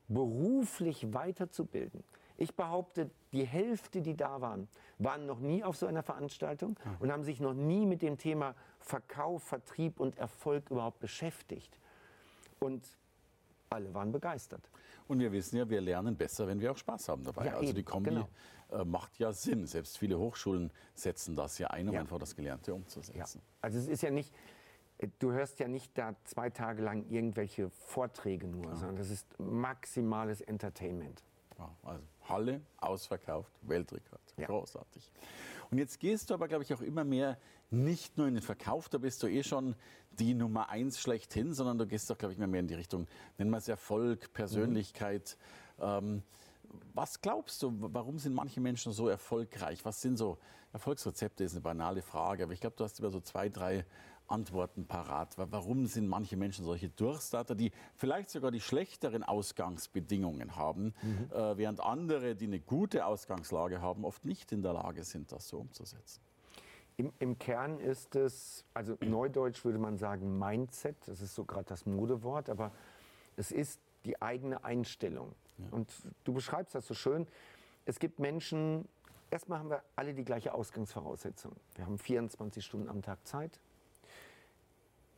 beruflich 0.08 1.14
weiterzubilden. 1.14 2.04
Ich 2.38 2.56
behaupte, 2.56 3.10
die 3.38 3.46
Hälfte, 3.46 4.02
die 4.02 4.16
da 4.16 4.42
waren, 4.42 4.68
waren 4.98 5.26
noch 5.28 5.40
nie 5.40 5.64
auf 5.64 5.78
so 5.78 5.86
einer 5.86 6.02
Veranstaltung 6.02 6.76
und 7.00 7.12
haben 7.12 7.24
sich 7.24 7.40
noch 7.40 7.54
nie 7.54 7.86
mit 7.86 8.02
dem 8.02 8.18
Thema 8.18 8.56
Verkauf, 8.80 9.44
Vertrieb 9.44 10.00
und 10.00 10.18
Erfolg 10.18 10.72
überhaupt 10.72 11.00
beschäftigt. 11.00 11.80
Und 12.60 12.84
alle 13.70 13.94
waren 13.94 14.12
begeistert. 14.12 14.70
Und 15.08 15.20
wir 15.20 15.32
wissen 15.32 15.58
ja, 15.58 15.70
wir 15.70 15.82
lernen 15.82 16.16
besser, 16.18 16.48
wenn 16.48 16.60
wir 16.60 16.72
auch 16.72 16.78
Spaß 16.78 17.10
haben 17.10 17.24
dabei. 17.24 17.46
Ja, 17.46 17.54
also 17.58 17.74
die 17.74 17.80
eben, 17.80 17.86
Kombi 17.86 18.10
genau. 18.10 18.30
äh, 18.72 18.84
macht 18.84 19.20
ja 19.20 19.32
Sinn. 19.32 19.68
Selbst 19.68 19.98
viele 20.00 20.18
Hochschulen 20.18 20.72
setzen 20.96 21.36
das 21.36 21.60
ja 21.60 21.68
ein, 21.68 21.88
um 21.88 21.94
Ja. 21.94 22.02
einfach 22.02 22.18
das 22.18 22.36
Gelernte 22.36 22.72
Ja. 22.72 22.76
umzusetzen. 22.76 23.42
Also 23.62 23.78
es 23.78 23.88
ist 23.88 24.02
ja 24.02 24.10
nicht, 24.10 24.34
du 25.20 25.32
hörst 25.32 25.60
ja 25.60 25.68
nicht 25.68 25.96
da 25.98 26.16
zwei 26.24 26.50
Tage 26.50 26.82
lang 26.82 27.06
irgendwelche 27.10 27.70
Vorträge 27.70 28.48
nur, 28.48 28.76
sondern 28.76 28.96
das 28.98 29.12
ist 29.12 29.28
maximales 29.40 30.42
Entertainment. 30.42 31.24
Ja, 31.58 31.76
also 31.84 32.04
Halle, 32.30 32.62
ausverkauft, 32.78 33.52
Weltrekord. 33.62 34.22
Ja. 34.38 34.48
Großartig. 34.48 35.12
Und 35.72 35.78
jetzt 35.78 36.00
gehst 36.00 36.30
du 36.30 36.34
aber, 36.34 36.48
glaube 36.48 36.64
ich, 36.64 36.74
auch 36.74 36.82
immer 36.82 37.04
mehr 37.04 37.38
nicht 37.70 38.18
nur 38.18 38.28
in 38.28 38.36
den 38.36 38.44
Verkauf, 38.44 38.90
da 38.90 38.98
bist 38.98 39.22
du 39.24 39.28
eh 39.28 39.44
schon 39.44 39.76
die 40.12 40.34
Nummer 40.34 40.70
eins 40.70 41.00
schlechthin, 41.00 41.54
sondern 41.54 41.78
du 41.78 41.86
gehst 41.86 42.10
doch, 42.10 42.18
glaube 42.18 42.34
ich, 42.34 42.38
immer 42.38 42.48
mehr 42.48 42.62
in 42.62 42.68
die 42.68 42.76
Richtung, 42.76 43.08
nennen 43.38 43.52
wir 43.52 43.58
es 43.58 43.68
Erfolg, 43.68 44.32
Persönlichkeit. 44.34 45.38
Ähm, 45.80 46.24
was 46.94 47.22
glaubst 47.22 47.64
du, 47.64 47.74
warum 47.80 48.20
sind 48.20 48.34
manche 48.34 48.62
Menschen 48.62 48.92
so 48.92 49.08
erfolgreich? 49.08 49.84
Was 49.86 50.02
sind 50.02 50.18
so 50.18 50.38
Erfolgsrezepte? 50.74 51.44
Ist 51.44 51.54
eine 51.54 51.62
banale 51.62 52.02
Frage, 52.02 52.44
aber 52.44 52.54
ich 52.54 52.62
glaube, 52.62 52.76
du 52.76 52.84
hast 52.84 53.00
über 53.00 53.10
so 53.10 53.20
zwei, 53.20 53.50
drei 53.50 53.86
Antworten 54.30 54.86
parat. 54.86 55.38
Wa- 55.38 55.48
Warum 55.52 55.86
sind 55.86 56.08
manche 56.08 56.38
Menschen 56.38 56.66
solche 56.66 56.90
Durchstarter, 56.90 57.56
die 57.56 57.72
vielleicht 57.96 58.30
sogar 58.30 58.52
die 58.52 58.60
schlechteren 58.62 59.24
Ausgangsbedingungen 59.24 60.56
haben, 60.56 60.94
äh, 61.32 61.58
während 61.58 61.80
andere, 61.80 62.36
die 62.36 62.46
eine 62.46 62.60
gute 62.60 63.06
Ausgangslage 63.06 63.82
haben, 63.82 64.06
oft 64.06 64.26
nicht 64.26 64.52
in 64.52 64.62
der 64.62 64.74
Lage 64.74 65.04
sind, 65.04 65.32
das 65.32 65.48
so 65.48 65.60
umzusetzen? 65.60 66.22
Im, 66.98 67.14
Im 67.20 67.38
Kern 67.38 67.80
ist 67.80 68.16
es, 68.16 68.66
also 68.74 68.98
neudeutsch 69.02 69.64
würde 69.64 69.78
man 69.78 69.98
sagen 69.98 70.40
Mindset, 70.40 70.96
das 71.06 71.22
ist 71.22 71.36
so 71.36 71.46
gerade 71.46 71.66
das 71.66 71.86
Modewort, 71.86 72.50
aber 72.50 72.72
es 73.36 73.52
ist 73.52 73.80
die 74.04 74.20
eigene 74.22 74.64
Einstellung. 74.64 75.34
Und 75.72 75.92
du 76.24 76.34
beschreibst 76.34 76.74
das 76.76 76.88
so 76.88 76.94
schön. 76.94 77.28
Es 77.86 78.00
gibt 78.00 78.20
Menschen, 78.20 78.88
erstmal 79.30 79.60
haben 79.60 79.70
wir 79.70 79.84
alle 79.96 80.14
die 80.14 80.24
gleiche 80.26 80.54
Ausgangsvoraussetzung. 80.54 81.52
Wir 81.76 81.86
haben 81.86 81.98
24 82.00 82.66
Stunden 82.66 82.90
am 82.90 83.02
Tag 83.02 83.26
Zeit. 83.28 83.60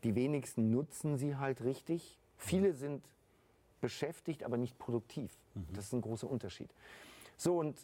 Die 0.04 0.16
wenigsten 0.16 0.72
nutzen 0.72 1.18
sie 1.18 1.36
halt 1.36 1.64
richtig. 1.64 2.18
Viele 2.38 2.74
sind 2.74 3.04
beschäftigt, 3.82 4.44
aber 4.44 4.58
nicht 4.58 4.78
produktiv. 4.78 5.32
Das 5.74 5.86
ist 5.86 5.94
ein 5.94 6.02
großer 6.02 6.30
Unterschied. 6.30 6.70
So, 7.38 7.58
und 7.58 7.78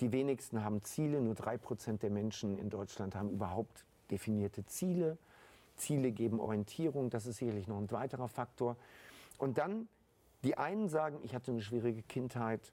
die 0.00 0.12
wenigsten 0.12 0.62
haben 0.64 0.82
Ziele. 0.82 1.20
Nur 1.20 1.34
drei 1.34 1.56
Prozent 1.56 2.02
der 2.02 2.10
Menschen 2.10 2.58
in 2.58 2.70
Deutschland 2.70 3.14
haben 3.14 3.30
überhaupt 3.30 3.84
definierte 4.10 4.64
Ziele. 4.66 5.18
Ziele 5.76 6.12
geben 6.12 6.40
Orientierung. 6.40 7.10
Das 7.10 7.26
ist 7.26 7.38
sicherlich 7.38 7.68
noch 7.68 7.78
ein 7.78 7.90
weiterer 7.90 8.28
Faktor. 8.28 8.76
Und 9.38 9.58
dann, 9.58 9.88
die 10.44 10.58
einen 10.58 10.88
sagen, 10.88 11.18
ich 11.22 11.34
hatte 11.34 11.52
eine 11.52 11.62
schwierige 11.62 12.02
Kindheit. 12.02 12.72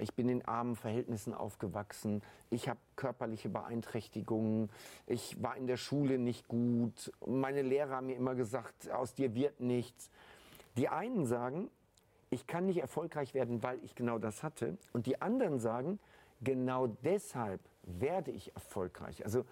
Ich 0.00 0.14
bin 0.14 0.28
in 0.28 0.44
armen 0.46 0.76
Verhältnissen 0.76 1.34
aufgewachsen. 1.34 2.22
Ich 2.50 2.68
habe 2.68 2.80
körperliche 2.96 3.48
Beeinträchtigungen. 3.48 4.70
Ich 5.06 5.42
war 5.42 5.56
in 5.56 5.66
der 5.66 5.76
Schule 5.76 6.18
nicht 6.18 6.48
gut. 6.48 7.12
Meine 7.26 7.62
Lehrer 7.62 7.96
haben 7.96 8.06
mir 8.06 8.16
immer 8.16 8.34
gesagt, 8.34 8.90
aus 8.90 9.14
dir 9.14 9.34
wird 9.34 9.60
nichts. 9.60 10.10
Die 10.76 10.88
einen 10.88 11.26
sagen, 11.26 11.70
ich 12.30 12.46
kann 12.46 12.66
nicht 12.66 12.78
erfolgreich 12.78 13.34
werden, 13.34 13.62
weil 13.62 13.82
ich 13.84 13.94
genau 13.94 14.18
das 14.18 14.42
hatte. 14.42 14.78
Und 14.92 15.06
die 15.06 15.20
anderen 15.20 15.58
sagen, 15.58 15.98
genau 16.40 16.86
deshalb 16.86 17.60
werde 17.82 18.30
ich 18.30 18.54
erfolgreich. 18.54 19.24
Also 19.24 19.44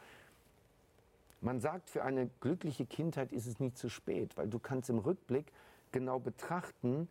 man 1.40 1.60
sagt, 1.60 1.90
für 1.90 2.04
eine 2.04 2.30
glückliche 2.40 2.86
Kindheit 2.86 3.32
ist 3.32 3.46
es 3.46 3.60
nie 3.60 3.72
zu 3.72 3.88
spät, 3.88 4.36
weil 4.36 4.48
du 4.48 4.58
kannst 4.58 4.90
im 4.90 4.98
Rückblick 4.98 5.52
genau 5.92 6.18
betrachten, 6.18 7.08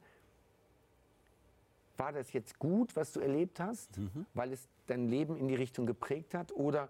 war 1.97 2.11
das 2.11 2.33
jetzt 2.33 2.59
gut, 2.59 2.95
was 2.95 3.13
du 3.13 3.19
erlebt 3.19 3.59
hast, 3.59 3.99
weil 4.33 4.53
es 4.53 4.67
dein 4.87 5.07
Leben 5.07 5.37
in 5.37 5.47
die 5.47 5.55
Richtung 5.55 5.85
geprägt 5.85 6.33
hat, 6.33 6.51
oder 6.51 6.89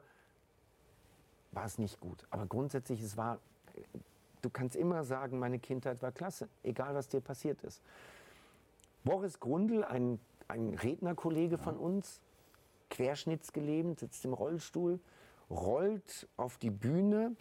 war 1.52 1.66
es 1.66 1.78
nicht 1.78 2.00
gut? 2.00 2.26
Aber 2.30 2.46
grundsätzlich, 2.46 3.02
es 3.02 3.18
war, 3.18 3.40
du 4.42 4.50
kannst 4.50 4.76
immer 4.76 5.04
sagen, 5.04 5.40
meine 5.40 5.60
Kindheit 5.60 6.02
war 6.02 6.12
klasse, 6.12 6.50
egal 6.64 6.94
was 6.94 7.08
dir 7.08 7.22
passiert 7.22 7.64
ist. 7.64 7.82
Boris 9.04 9.40
Grundl, 9.40 9.84
ein, 9.84 10.20
ein 10.48 10.74
Rednerkollege 10.74 11.58
von 11.58 11.78
uns, 11.78 12.20
querschnittsgelähmt, 12.90 14.00
sitzt 14.00 14.26
im 14.26 14.34
Rollstuhl, 14.34 15.00
rollt 15.50 16.28
auf 16.36 16.58
die 16.58 16.70
Bühne 16.70 17.36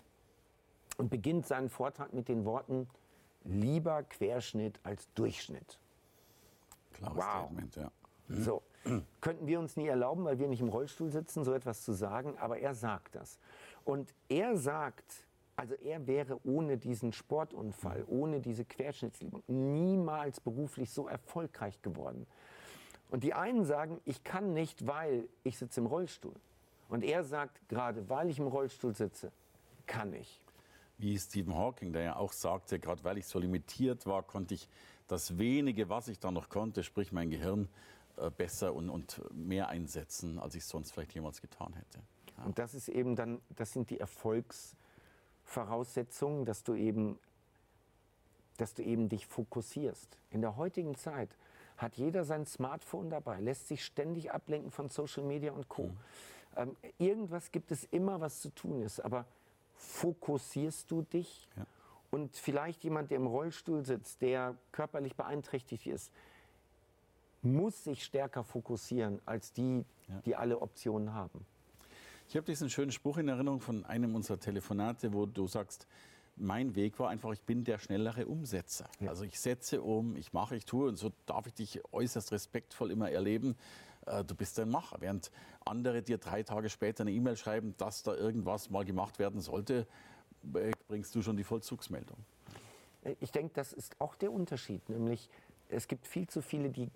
und 0.96 1.10
beginnt 1.10 1.46
seinen 1.46 1.68
Vortrag 1.68 2.12
mit 2.12 2.28
den 2.28 2.44
Worten, 2.44 2.88
lieber 3.44 4.02
Querschnitt 4.04 4.78
als 4.82 5.12
Durchschnitt. 5.14 5.78
Klares 6.96 7.16
Wow. 7.16 7.44
Statement, 7.44 7.76
ja. 7.76 7.90
So, 8.28 8.62
könnten 9.20 9.46
wir 9.46 9.58
uns 9.60 9.76
nie 9.76 9.86
erlauben, 9.86 10.24
weil 10.24 10.38
wir 10.38 10.48
nicht 10.48 10.60
im 10.60 10.68
Rollstuhl 10.68 11.10
sitzen, 11.10 11.44
so 11.44 11.52
etwas 11.52 11.82
zu 11.84 11.92
sagen, 11.92 12.36
aber 12.38 12.58
er 12.58 12.74
sagt 12.74 13.14
das. 13.14 13.38
Und 13.84 14.12
er 14.28 14.56
sagt, 14.56 15.26
also 15.54 15.74
er 15.74 16.06
wäre 16.06 16.40
ohne 16.44 16.76
diesen 16.76 17.12
Sportunfall, 17.12 18.04
ohne 18.08 18.40
diese 18.40 18.64
Querschnittslähmung 18.64 19.42
niemals 19.46 20.40
beruflich 20.40 20.90
so 20.90 21.08
erfolgreich 21.08 21.80
geworden. 21.82 22.26
Und 23.08 23.22
die 23.22 23.32
einen 23.32 23.64
sagen, 23.64 24.00
ich 24.04 24.24
kann 24.24 24.52
nicht, 24.52 24.86
weil 24.86 25.28
ich 25.44 25.56
sitze 25.58 25.80
im 25.80 25.86
Rollstuhl. 25.86 26.34
Und 26.88 27.04
er 27.04 27.22
sagt, 27.24 27.68
gerade 27.68 28.08
weil 28.08 28.28
ich 28.28 28.38
im 28.38 28.48
Rollstuhl 28.48 28.94
sitze, 28.94 29.32
kann 29.86 30.12
ich. 30.12 30.42
Wie 30.98 31.18
Stephen 31.18 31.54
Hawking, 31.54 31.92
der 31.92 32.02
ja 32.02 32.16
auch 32.16 32.32
sagte, 32.32 32.78
gerade 32.78 33.04
weil 33.04 33.18
ich 33.18 33.26
so 33.26 33.38
limitiert 33.38 34.06
war, 34.06 34.22
konnte 34.22 34.54
ich 34.54 34.68
das 35.08 35.38
wenige, 35.38 35.88
was 35.88 36.08
ich 36.08 36.18
da 36.18 36.30
noch 36.30 36.48
konnte, 36.48 36.82
sprich 36.82 37.12
mein 37.12 37.30
Gehirn, 37.30 37.68
äh, 38.16 38.30
besser 38.30 38.74
und, 38.74 38.90
und 38.90 39.22
mehr 39.32 39.68
einsetzen, 39.68 40.38
als 40.38 40.54
ich 40.54 40.62
es 40.62 40.68
sonst 40.68 40.92
vielleicht 40.92 41.14
jemals 41.14 41.42
getan 41.42 41.72
hätte. 41.74 42.00
Ja. 42.38 42.44
Und 42.44 42.58
das 42.58 42.74
ist 42.74 42.88
eben 42.88 43.16
dann, 43.16 43.40
das 43.50 43.72
sind 43.72 43.90
die 43.90 44.00
Erfolgsvoraussetzungen, 44.00 46.44
dass 46.44 46.64
du 46.64 46.74
eben, 46.74 47.18
dass 48.56 48.74
du 48.74 48.82
eben 48.82 49.08
dich 49.08 49.26
fokussierst. 49.26 50.18
In 50.30 50.40
der 50.40 50.56
heutigen 50.56 50.96
Zeit 50.96 51.36
hat 51.76 51.96
jeder 51.96 52.24
sein 52.24 52.46
Smartphone 52.46 53.10
dabei, 53.10 53.40
lässt 53.40 53.68
sich 53.68 53.84
ständig 53.84 54.32
ablenken 54.32 54.70
von 54.70 54.88
Social 54.88 55.24
Media 55.24 55.52
und 55.52 55.68
Co. 55.68 55.84
Mhm. 55.84 55.98
Ähm, 56.56 56.76
irgendwas 56.98 57.52
gibt 57.52 57.70
es 57.70 57.84
immer, 57.84 58.20
was 58.20 58.40
zu 58.40 58.48
tun 58.48 58.82
ist, 58.82 59.00
aber 59.00 59.26
fokussierst 59.74 60.90
du 60.90 61.02
dich? 61.02 61.48
Ja. 61.56 61.66
Und 62.16 62.34
vielleicht 62.34 62.82
jemand, 62.82 63.10
der 63.10 63.18
im 63.18 63.26
Rollstuhl 63.26 63.84
sitzt, 63.84 64.22
der 64.22 64.56
körperlich 64.72 65.16
beeinträchtigt 65.16 65.86
ist, 65.86 66.10
muss 67.42 67.84
sich 67.84 68.04
stärker 68.04 68.42
fokussieren 68.42 69.20
als 69.26 69.52
die, 69.52 69.84
ja. 70.08 70.22
die 70.24 70.34
alle 70.34 70.62
Optionen 70.62 71.12
haben. 71.12 71.44
Ich 72.26 72.34
habe 72.34 72.46
diesen 72.46 72.70
schönen 72.70 72.90
Spruch 72.90 73.18
in 73.18 73.28
Erinnerung 73.28 73.60
von 73.60 73.84
einem 73.84 74.14
unserer 74.14 74.40
Telefonate, 74.40 75.12
wo 75.12 75.26
du 75.26 75.46
sagst, 75.46 75.86
mein 76.36 76.74
Weg 76.74 76.98
war 76.98 77.10
einfach, 77.10 77.32
ich 77.34 77.42
bin 77.42 77.64
der 77.64 77.78
schnellere 77.78 78.24
Umsetzer. 78.24 78.88
Ja. 78.98 79.10
Also 79.10 79.24
ich 79.24 79.38
setze 79.38 79.82
um, 79.82 80.16
ich 80.16 80.32
mache, 80.32 80.56
ich 80.56 80.64
tue 80.64 80.88
und 80.88 80.96
so 80.96 81.12
darf 81.26 81.46
ich 81.46 81.52
dich 81.52 81.82
äußerst 81.92 82.32
respektvoll 82.32 82.92
immer 82.92 83.10
erleben. 83.10 83.56
Äh, 84.06 84.24
du 84.24 84.34
bist 84.34 84.58
ein 84.58 84.70
Macher. 84.70 84.96
Während 85.00 85.30
andere 85.66 86.00
dir 86.00 86.16
drei 86.16 86.42
Tage 86.42 86.70
später 86.70 87.02
eine 87.02 87.12
E-Mail 87.12 87.36
schreiben, 87.36 87.74
dass 87.76 88.02
da 88.02 88.14
irgendwas 88.14 88.70
mal 88.70 88.86
gemacht 88.86 89.18
werden 89.18 89.42
sollte, 89.42 89.86
bringst 90.42 91.14
du 91.14 91.22
schon 91.22 91.36
die 91.36 91.44
Vollzugsmeldung. 91.44 92.18
Äh, 93.04 93.14
ich 93.20 93.32
denke, 93.32 93.52
das 93.54 93.72
ist 93.72 94.00
auch 94.00 94.14
der 94.16 94.32
Unterschied. 94.32 94.88
Nämlich, 94.88 95.28
es 95.68 95.88
gibt 95.88 96.06
viel 96.06 96.28
zu 96.28 96.42
viele, 96.42 96.70
die 96.70 96.90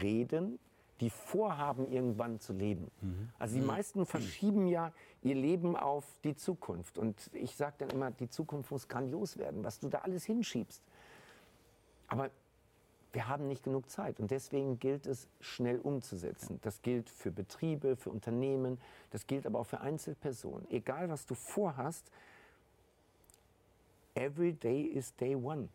reden, 0.00 0.58
die 1.00 1.10
vorhaben, 1.10 1.90
irgendwann 1.90 2.38
zu 2.38 2.52
leben. 2.52 2.90
Mhm. 3.00 3.28
Also 3.38 3.56
die 3.56 3.60
mhm. 3.60 3.66
meisten 3.66 4.06
verschieben 4.06 4.68
ja 4.68 4.92
ihr 5.22 5.34
Leben 5.34 5.76
auf 5.76 6.04
die 6.22 6.36
Zukunft. 6.36 6.96
Und 6.96 7.30
ich 7.32 7.56
sage 7.56 7.74
dann 7.78 7.90
immer, 7.90 8.10
die 8.10 8.28
Zukunft 8.28 8.70
muss 8.70 8.86
grandios 8.88 9.36
werden, 9.36 9.64
was 9.64 9.80
du 9.80 9.88
da 9.88 9.98
alles 9.98 10.24
hinschiebst. 10.24 10.82
Aber 12.06 12.30
wir 13.12 13.28
haben 13.28 13.48
nicht 13.48 13.64
genug 13.64 13.90
Zeit 13.90 14.20
und 14.20 14.30
deswegen 14.30 14.78
gilt 14.78 15.06
es, 15.06 15.28
schnell 15.40 15.78
umzusetzen. 15.78 16.60
Das 16.62 16.82
gilt 16.82 17.10
für 17.10 17.30
Betriebe, 17.30 17.96
für 17.96 18.10
Unternehmen, 18.10 18.78
das 19.10 19.26
gilt 19.26 19.46
aber 19.46 19.58
auch 19.58 19.66
für 19.66 19.80
Einzelpersonen. 19.80 20.70
Egal, 20.70 21.10
was 21.10 21.26
du 21.26 21.34
vorhast, 21.34 22.10
every 24.14 24.52
day 24.52 24.82
is 24.82 25.14
day 25.14 25.34
one. 25.34 25.68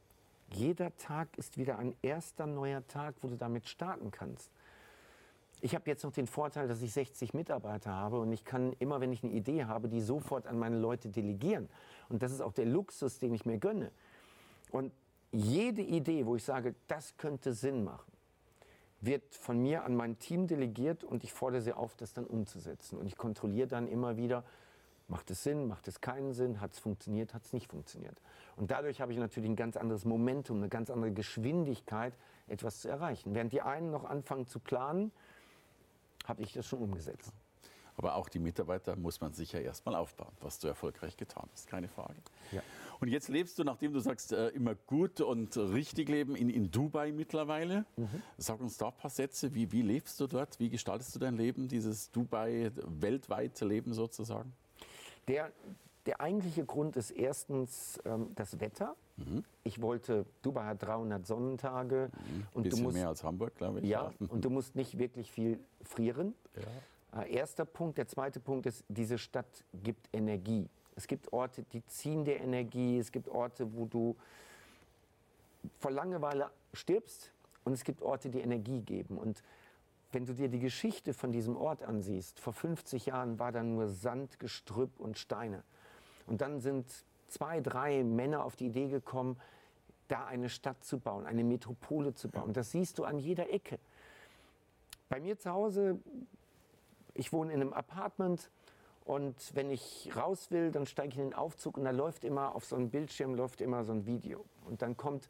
Jeder 0.51 0.95
Tag 0.97 1.37
ist 1.37 1.57
wieder 1.57 1.77
ein 1.77 1.95
erster 2.01 2.47
neuer 2.47 2.85
Tag, 2.87 3.15
wo 3.21 3.27
du 3.27 3.35
damit 3.35 3.67
starten 3.67 4.11
kannst. 4.11 4.49
Ich 5.59 5.73
habe 5.73 5.89
jetzt 5.89 6.03
noch 6.03 6.13
den 6.13 6.27
Vorteil, 6.27 6.67
dass 6.67 6.81
ich 6.81 6.93
60 6.93 7.33
Mitarbeiter 7.33 7.91
habe 7.91 8.19
und 8.19 8.31
ich 8.31 8.45
kann 8.45 8.73
immer, 8.73 9.01
wenn 9.01 9.11
ich 9.11 9.23
eine 9.23 9.33
Idee 9.33 9.65
habe, 9.65 9.89
die 9.89 10.01
sofort 10.01 10.45
an 10.45 10.59
meine 10.59 10.77
Leute 10.77 11.09
delegieren. 11.09 11.67
Und 12.09 12.21
das 12.21 12.31
ist 12.31 12.41
auch 12.41 12.53
der 12.53 12.65
Luxus, 12.65 13.17
den 13.17 13.33
ich 13.33 13.45
mir 13.45 13.57
gönne. 13.57 13.91
Und 14.71 14.93
jede 15.31 15.81
Idee, 15.81 16.25
wo 16.25 16.35
ich 16.35 16.43
sage, 16.43 16.75
das 16.87 17.17
könnte 17.17 17.53
Sinn 17.53 17.83
machen, 17.83 18.11
wird 19.01 19.35
von 19.35 19.61
mir 19.61 19.83
an 19.83 19.95
mein 19.95 20.19
Team 20.19 20.47
delegiert 20.47 21.03
und 21.03 21.23
ich 21.23 21.33
fordere 21.33 21.61
sie 21.61 21.73
auf, 21.73 21.95
das 21.95 22.13
dann 22.13 22.25
umzusetzen. 22.25 22.97
Und 22.97 23.07
ich 23.07 23.17
kontrolliere 23.17 23.67
dann 23.67 23.87
immer 23.87 24.15
wieder, 24.15 24.43
macht 25.07 25.31
es 25.31 25.43
Sinn, 25.43 25.67
macht 25.67 25.87
es 25.87 26.01
keinen 26.01 26.33
Sinn, 26.33 26.59
hat 26.59 26.73
es 26.73 26.79
funktioniert, 26.79 27.33
hat 27.33 27.45
es 27.45 27.53
nicht 27.53 27.71
funktioniert. 27.71 28.19
Und 28.55 28.71
dadurch 28.71 29.01
habe 29.01 29.13
ich 29.13 29.19
natürlich 29.19 29.49
ein 29.49 29.55
ganz 29.55 29.77
anderes 29.77 30.05
Momentum, 30.05 30.57
eine 30.57 30.69
ganz 30.69 30.89
andere 30.89 31.11
Geschwindigkeit, 31.11 32.13
etwas 32.47 32.81
zu 32.81 32.89
erreichen. 32.89 33.33
Während 33.33 33.53
die 33.53 33.61
einen 33.61 33.91
noch 33.91 34.05
anfangen 34.05 34.47
zu 34.47 34.59
planen, 34.59 35.11
habe 36.25 36.41
ich 36.41 36.53
das 36.53 36.65
schon 36.65 36.79
umgesetzt. 36.79 37.31
Aber 37.95 38.15
auch 38.15 38.29
die 38.29 38.39
Mitarbeiter 38.39 38.95
muss 38.95 39.21
man 39.21 39.33
sicher 39.33 39.59
erstmal 39.59 39.95
aufbauen, 39.95 40.31
was 40.41 40.59
du 40.59 40.67
erfolgreich 40.67 41.17
getan 41.17 41.49
hast, 41.51 41.67
keine 41.67 41.87
Frage. 41.87 42.13
Ja. 42.51 42.61
Und 42.99 43.07
jetzt 43.07 43.27
lebst 43.27 43.57
du, 43.57 43.63
nachdem 43.63 43.91
du 43.93 43.99
sagst, 43.99 44.33
äh, 44.33 44.49
immer 44.49 44.75
gut 44.75 45.19
und 45.19 45.57
richtig 45.57 46.07
leben, 46.07 46.35
in, 46.35 46.49
in 46.49 46.69
Dubai 46.69 47.11
mittlerweile. 47.11 47.85
Mhm. 47.95 48.21
Sag 48.37 48.59
uns 48.59 48.77
da 48.77 48.87
ein 48.87 48.95
paar 48.95 49.09
Sätze. 49.09 49.53
Wie, 49.55 49.71
wie 49.71 49.81
lebst 49.81 50.19
du 50.19 50.27
dort? 50.27 50.59
Wie 50.59 50.69
gestaltest 50.69 51.15
du 51.15 51.19
dein 51.19 51.35
Leben, 51.35 51.67
dieses 51.67 52.11
Dubai 52.11 52.71
weltweite 52.75 53.65
Leben 53.65 53.93
sozusagen? 53.93 54.53
Der, 55.27 55.51
der 56.05 56.21
eigentliche 56.21 56.65
Grund 56.65 56.95
ist 56.95 57.11
erstens 57.11 57.99
ähm, 58.05 58.31
das 58.35 58.59
Wetter. 58.59 58.95
Mhm. 59.17 59.43
Ich 59.63 59.81
wollte, 59.81 60.25
Dubai 60.41 60.65
hat 60.65 60.83
300 60.83 61.25
Sonnentage. 61.25 62.09
Mhm. 62.11 62.47
Und 62.53 62.63
Bisschen 62.63 62.79
du 62.79 62.83
musst, 62.83 62.97
mehr 62.97 63.07
als 63.09 63.23
Hamburg, 63.23 63.55
glaube 63.55 63.79
ich. 63.81 63.85
Ja, 63.87 64.11
und 64.29 64.45
du 64.45 64.49
musst 64.49 64.75
nicht 64.75 64.97
wirklich 64.97 65.31
viel 65.31 65.59
frieren. 65.83 66.33
Ja. 67.11 67.21
Äh, 67.21 67.33
erster 67.33 67.65
Punkt. 67.65 67.97
Der 67.97 68.07
zweite 68.07 68.39
Punkt 68.39 68.65
ist, 68.65 68.83
diese 68.87 69.17
Stadt 69.17 69.63
gibt 69.83 70.07
Energie. 70.13 70.69
Es 70.95 71.07
gibt 71.07 71.31
Orte, 71.33 71.63
die 71.73 71.85
ziehen 71.85 72.25
dir 72.25 72.39
Energie. 72.39 72.97
Es 72.97 73.11
gibt 73.11 73.27
Orte, 73.27 73.71
wo 73.75 73.85
du 73.85 74.15
vor 75.79 75.91
Langeweile 75.91 76.49
stirbst. 76.73 77.31
Und 77.65 77.73
es 77.73 77.83
gibt 77.83 78.01
Orte, 78.01 78.29
die 78.29 78.39
Energie 78.39 78.81
geben. 78.81 79.17
Und 79.17 79.43
wenn 80.11 80.25
du 80.25 80.33
dir 80.33 80.49
die 80.49 80.59
Geschichte 80.59 81.13
von 81.13 81.31
diesem 81.31 81.57
Ort 81.57 81.83
ansiehst, 81.83 82.39
vor 82.39 82.53
50 82.53 83.07
Jahren 83.07 83.39
war 83.39 83.51
da 83.51 83.63
nur 83.63 83.89
Sand, 83.89 84.39
Gestrüpp 84.39 84.99
und 84.99 85.17
Steine. 85.17 85.63
Und 86.25 86.41
dann 86.41 86.59
sind 86.59 86.85
zwei, 87.27 87.59
drei 87.61 88.03
Männer 88.03 88.43
auf 88.43 88.55
die 88.55 88.67
Idee 88.67 88.87
gekommen, 88.87 89.39
da 90.07 90.25
eine 90.25 90.49
Stadt 90.49 90.83
zu 90.83 90.99
bauen, 90.99 91.25
eine 91.25 91.43
Metropole 91.43 92.13
zu 92.13 92.29
bauen. 92.29 92.53
Das 92.53 92.71
siehst 92.71 92.97
du 92.97 93.03
an 93.03 93.19
jeder 93.19 93.49
Ecke. 93.51 93.79
Bei 95.09 95.19
mir 95.19 95.37
zu 95.37 95.51
Hause, 95.51 95.99
ich 97.13 97.33
wohne 97.33 97.53
in 97.53 97.61
einem 97.61 97.73
Apartment 97.73 98.49
und 99.03 99.35
wenn 99.55 99.69
ich 99.69 100.11
raus 100.15 100.51
will, 100.51 100.71
dann 100.71 100.85
steige 100.85 101.09
ich 101.09 101.17
in 101.17 101.29
den 101.29 101.33
Aufzug 101.33 101.77
und 101.77 101.85
da 101.85 101.91
läuft 101.91 102.23
immer 102.23 102.55
auf 102.55 102.65
so 102.65 102.75
einem 102.75 102.89
Bildschirm 102.89 103.35
läuft 103.35 103.61
immer 103.61 103.83
so 103.83 103.93
ein 103.93 104.05
Video. 104.05 104.45
Und 104.65 104.81
dann 104.81 104.97
kommt 104.97 105.29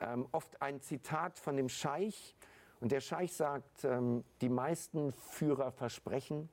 ähm, 0.00 0.26
oft 0.32 0.60
ein 0.60 0.80
Zitat 0.80 1.38
von 1.38 1.56
dem 1.56 1.68
Scheich 1.68 2.34
und 2.80 2.92
der 2.92 3.00
Scheich 3.00 3.32
sagt, 3.32 3.84
ähm, 3.84 4.24
die 4.40 4.48
meisten 4.48 5.12
Führer 5.12 5.70
versprechen, 5.70 6.48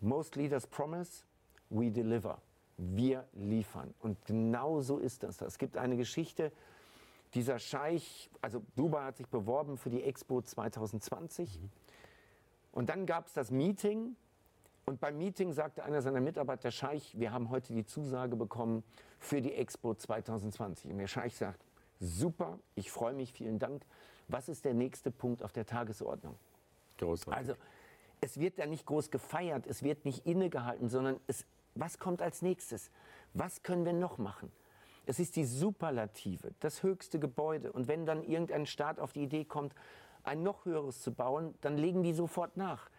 most 0.00 0.36
leaders 0.36 0.66
promise, 0.66 1.24
we 1.68 1.90
deliver 1.90 2.40
wir 2.80 3.28
liefern. 3.34 3.94
Und 4.00 4.24
genau 4.24 4.80
so 4.80 4.98
ist 4.98 5.22
das. 5.22 5.40
Es 5.40 5.58
gibt 5.58 5.76
eine 5.76 5.96
Geschichte, 5.96 6.52
dieser 7.34 7.58
Scheich, 7.58 8.30
also 8.40 8.62
Dubai 8.74 9.04
hat 9.04 9.16
sich 9.16 9.28
beworben 9.28 9.76
für 9.76 9.90
die 9.90 10.02
Expo 10.02 10.42
2020. 10.42 11.60
Mhm. 11.60 11.70
Und 12.72 12.88
dann 12.88 13.06
gab 13.06 13.26
es 13.26 13.34
das 13.34 13.50
Meeting. 13.50 14.16
Und 14.86 15.00
beim 15.00 15.18
Meeting 15.18 15.52
sagte 15.52 15.84
einer 15.84 16.02
seiner 16.02 16.20
Mitarbeiter, 16.20 16.70
Scheich, 16.70 17.18
wir 17.18 17.32
haben 17.32 17.50
heute 17.50 17.72
die 17.72 17.84
Zusage 17.84 18.34
bekommen 18.34 18.82
für 19.18 19.40
die 19.40 19.54
Expo 19.54 19.94
2020. 19.94 20.90
Und 20.90 20.98
der 20.98 21.06
Scheich 21.06 21.36
sagt, 21.36 21.60
super, 22.00 22.58
ich 22.74 22.90
freue 22.90 23.12
mich, 23.12 23.32
vielen 23.32 23.58
Dank. 23.58 23.84
Was 24.30 24.48
ist 24.48 24.64
der 24.64 24.74
nächste 24.74 25.10
Punkt 25.10 25.42
auf 25.42 25.52
der 25.52 25.66
Tagesordnung? 25.66 26.36
Großartig. 26.98 27.34
Also 27.34 27.54
es 28.20 28.38
wird 28.38 28.58
da 28.58 28.66
nicht 28.66 28.86
groß 28.86 29.10
gefeiert, 29.10 29.66
es 29.66 29.82
wird 29.82 30.04
nicht 30.04 30.26
innegehalten, 30.26 30.88
sondern 30.88 31.18
es 31.26 31.46
was 31.74 31.98
kommt 31.98 32.22
als 32.22 32.42
nächstes? 32.42 32.90
Was 33.34 33.62
können 33.62 33.84
wir 33.84 33.92
noch 33.92 34.18
machen? 34.18 34.50
Es 35.06 35.18
ist 35.18 35.36
die 35.36 35.44
Superlative, 35.44 36.52
das 36.60 36.82
höchste 36.82 37.18
Gebäude. 37.18 37.72
Und 37.72 37.88
wenn 37.88 38.06
dann 38.06 38.22
irgendein 38.22 38.66
Staat 38.66 39.00
auf 39.00 39.12
die 39.12 39.22
Idee 39.22 39.44
kommt, 39.44 39.74
ein 40.22 40.42
noch 40.42 40.64
höheres 40.64 41.00
zu 41.00 41.12
bauen, 41.12 41.54
dann 41.62 41.76
legen 41.78 42.02
die 42.02 42.12
sofort 42.12 42.56
nach. 42.56 42.90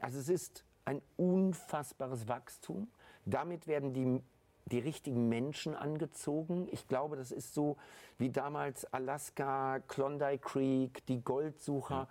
Also 0.00 0.18
es 0.18 0.28
ist 0.28 0.64
ein 0.84 1.02
unfassbares 1.16 2.26
Wachstum. 2.26 2.88
Damit 3.26 3.66
werden 3.66 3.92
die, 3.92 4.22
die 4.66 4.78
richtigen 4.78 5.28
Menschen 5.28 5.74
angezogen. 5.74 6.68
Ich 6.70 6.86
glaube, 6.88 7.16
das 7.16 7.32
ist 7.32 7.54
so 7.54 7.76
wie 8.18 8.30
damals 8.30 8.84
Alaska, 8.86 9.80
Klondike 9.88 10.38
Creek, 10.38 11.04
die 11.06 11.22
Goldsucher. 11.22 11.94
Ja. 11.94 12.08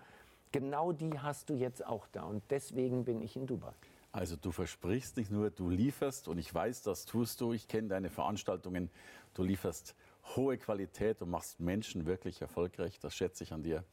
Genau 0.51 0.91
die 0.91 1.17
hast 1.19 1.49
du 1.49 1.53
jetzt 1.53 1.85
auch 1.85 2.07
da. 2.07 2.23
Und 2.23 2.43
deswegen 2.49 3.05
bin 3.05 3.21
ich 3.21 3.37
in 3.37 3.47
Dubai. 3.47 3.73
Also 4.11 4.35
du 4.35 4.51
versprichst 4.51 5.15
nicht 5.15 5.31
nur, 5.31 5.49
du 5.49 5.69
lieferst 5.69 6.27
und 6.27 6.37
ich 6.37 6.53
weiß, 6.53 6.83
das 6.83 7.05
tust 7.05 7.39
du. 7.39 7.53
Ich 7.53 7.69
kenne 7.69 7.87
deine 7.87 8.09
Veranstaltungen. 8.09 8.89
Du 9.33 9.43
lieferst 9.43 9.95
hohe 10.35 10.57
Qualität 10.57 11.21
und 11.21 11.29
machst 11.29 11.61
Menschen 11.61 12.05
wirklich 12.05 12.41
erfolgreich. 12.41 12.99
Das 12.99 13.15
schätze 13.15 13.45
ich 13.45 13.53
an 13.53 13.63
dir. 13.63 13.85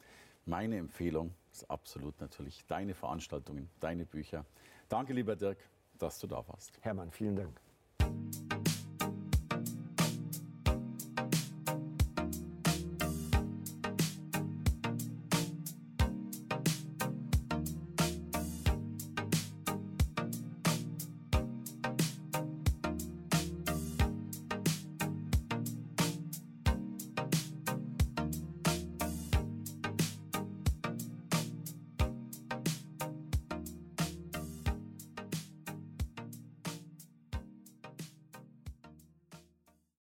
Meine 0.45 0.77
Empfehlung 0.79 1.35
ist 1.53 1.71
absolut 1.71 2.21
natürlich 2.21 2.65
deine 2.67 2.95
Veranstaltungen, 2.95 3.71
deine 3.81 4.07
Bücher. 4.07 4.45
Danke, 4.89 5.13
lieber 5.13 5.37
Dirk, 5.37 5.59
dass 5.99 6.19
du 6.19 6.27
da 6.27 6.47
warst. 6.49 6.79
Hermann, 6.81 7.13
vielen 7.13 7.37
Dank. 7.37 7.61